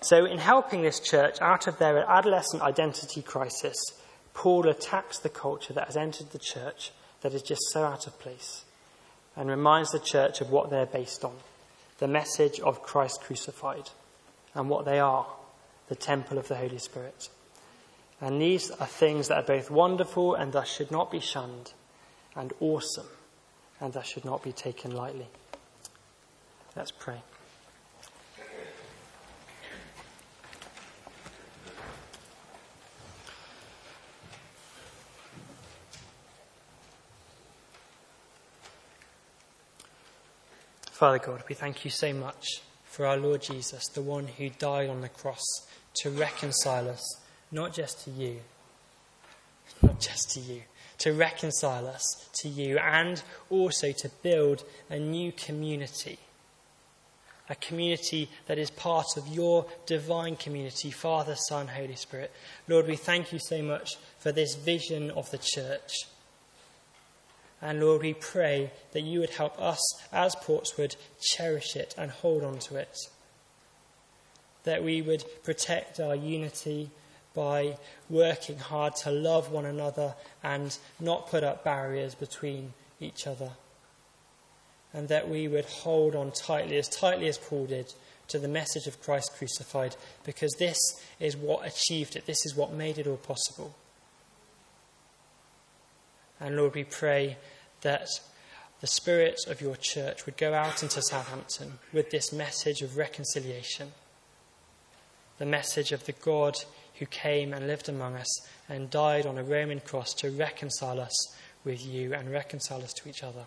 So, 0.01 0.25
in 0.25 0.39
helping 0.39 0.81
this 0.81 0.99
church 0.99 1.39
out 1.41 1.67
of 1.67 1.77
their 1.77 1.99
adolescent 2.09 2.63
identity 2.63 3.21
crisis, 3.21 3.77
Paul 4.33 4.67
attacks 4.67 5.19
the 5.19 5.29
culture 5.29 5.73
that 5.73 5.85
has 5.85 5.97
entered 5.97 6.31
the 6.31 6.39
church 6.39 6.91
that 7.21 7.33
is 7.33 7.43
just 7.43 7.61
so 7.71 7.83
out 7.83 8.07
of 8.07 8.19
place 8.19 8.65
and 9.35 9.49
reminds 9.49 9.91
the 9.91 9.99
church 9.99 10.41
of 10.41 10.49
what 10.49 10.69
they're 10.69 10.85
based 10.85 11.23
on 11.23 11.35
the 11.99 12.07
message 12.07 12.59
of 12.61 12.81
Christ 12.81 13.21
crucified 13.21 13.91
and 14.55 14.69
what 14.69 14.85
they 14.85 14.99
are 14.99 15.27
the 15.87 15.95
temple 15.95 16.39
of 16.39 16.47
the 16.47 16.55
Holy 16.55 16.79
Spirit. 16.79 17.29
And 18.19 18.41
these 18.41 18.71
are 18.71 18.87
things 18.87 19.27
that 19.27 19.37
are 19.37 19.55
both 19.55 19.69
wonderful 19.69 20.33
and 20.33 20.51
thus 20.51 20.67
should 20.67 20.89
not 20.89 21.11
be 21.11 21.19
shunned, 21.19 21.73
and 22.35 22.53
awesome 22.59 23.07
and 23.79 23.93
thus 23.93 24.07
should 24.07 24.25
not 24.25 24.43
be 24.43 24.51
taken 24.51 24.95
lightly. 24.95 25.27
Let's 26.75 26.91
pray. 26.91 27.21
Father 41.01 41.17
God, 41.17 41.41
we 41.49 41.55
thank 41.55 41.83
you 41.83 41.89
so 41.89 42.13
much 42.13 42.61
for 42.83 43.07
our 43.07 43.17
Lord 43.17 43.41
Jesus, 43.41 43.87
the 43.87 44.03
one 44.03 44.27
who 44.27 44.49
died 44.49 44.87
on 44.87 45.01
the 45.01 45.09
cross 45.09 45.41
to 45.95 46.11
reconcile 46.11 46.87
us, 46.87 47.01
not 47.51 47.73
just 47.73 48.03
to 48.03 48.11
you, 48.11 48.41
not 49.81 49.99
just 49.99 50.29
to 50.35 50.39
you, 50.39 50.61
to 50.99 51.11
reconcile 51.13 51.87
us 51.87 52.29
to 52.33 52.47
you 52.47 52.77
and 52.77 53.23
also 53.49 53.91
to 53.91 54.09
build 54.21 54.63
a 54.91 54.99
new 54.99 55.31
community. 55.31 56.19
A 57.49 57.55
community 57.55 58.29
that 58.45 58.59
is 58.59 58.69
part 58.69 59.17
of 59.17 59.27
your 59.27 59.65
divine 59.87 60.35
community, 60.35 60.91
Father, 60.91 61.33
Son, 61.35 61.67
Holy 61.67 61.95
Spirit. 61.95 62.31
Lord, 62.67 62.85
we 62.85 62.95
thank 62.95 63.33
you 63.33 63.39
so 63.39 63.63
much 63.63 63.97
for 64.19 64.31
this 64.31 64.53
vision 64.53 65.09
of 65.09 65.31
the 65.31 65.39
church. 65.39 66.05
And 67.61 67.79
Lord, 67.79 68.01
we 68.01 68.13
pray 68.13 68.71
that 68.91 69.01
you 69.01 69.19
would 69.19 69.29
help 69.31 69.61
us 69.61 69.79
as 70.11 70.35
Portswood 70.35 70.95
cherish 71.21 71.75
it 71.75 71.93
and 71.97 72.09
hold 72.09 72.43
on 72.43 72.57
to 72.59 72.77
it. 72.77 72.97
That 74.63 74.83
we 74.83 75.01
would 75.01 75.23
protect 75.43 75.99
our 75.99 76.15
unity 76.15 76.89
by 77.33 77.77
working 78.09 78.57
hard 78.57 78.95
to 78.97 79.11
love 79.11 79.51
one 79.51 79.65
another 79.65 80.15
and 80.43 80.77
not 80.99 81.29
put 81.29 81.43
up 81.43 81.63
barriers 81.63 82.15
between 82.15 82.73
each 82.99 83.27
other. 83.27 83.51
And 84.93 85.07
that 85.07 85.29
we 85.29 85.47
would 85.47 85.65
hold 85.65 86.15
on 86.15 86.31
tightly, 86.31 86.77
as 86.77 86.89
tightly 86.89 87.27
as 87.27 87.37
Paul 87.37 87.67
did, 87.67 87.93
to 88.27 88.39
the 88.39 88.47
message 88.47 88.87
of 88.87 89.01
Christ 89.01 89.31
crucified, 89.37 89.95
because 90.25 90.53
this 90.57 90.77
is 91.19 91.37
what 91.37 91.65
achieved 91.65 92.15
it. 92.15 92.25
This 92.25 92.45
is 92.45 92.55
what 92.55 92.73
made 92.73 92.97
it 92.97 93.07
all 93.07 93.17
possible. 93.17 93.75
And 96.41 96.57
Lord, 96.57 96.73
we 96.73 96.83
pray 96.83 97.37
that 97.81 98.07
the 98.81 98.87
spirit 98.87 99.39
of 99.47 99.61
your 99.61 99.75
church 99.75 100.25
would 100.25 100.37
go 100.37 100.53
out 100.53 100.81
into 100.81 101.01
Southampton 101.01 101.73
with 101.93 102.09
this 102.09 102.33
message 102.33 102.81
of 102.81 102.97
reconciliation, 102.97 103.91
the 105.37 105.45
message 105.45 105.91
of 105.91 106.05
the 106.05 106.13
God 106.13 106.55
who 106.95 107.05
came 107.05 107.53
and 107.53 107.67
lived 107.67 107.87
among 107.87 108.15
us 108.15 108.47
and 108.67 108.89
died 108.89 109.25
on 109.25 109.37
a 109.37 109.43
Roman 109.43 109.79
cross 109.79 110.13
to 110.15 110.31
reconcile 110.31 110.99
us 110.99 111.35
with 111.63 111.85
you 111.85 112.13
and 112.13 112.31
reconcile 112.31 112.81
us 112.81 112.93
to 112.93 113.07
each 113.09 113.23
other. 113.23 113.45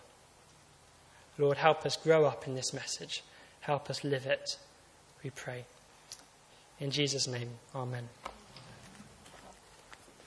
Lord, 1.37 1.57
help 1.57 1.85
us 1.85 1.97
grow 1.97 2.25
up 2.25 2.47
in 2.47 2.55
this 2.55 2.73
message. 2.73 3.23
Help 3.61 3.89
us 3.89 4.03
live 4.03 4.25
it, 4.25 4.57
we 5.23 5.31
pray. 5.31 5.65
In 6.79 6.91
Jesus' 6.91 7.27
name, 7.27 7.49
amen. 7.73 8.07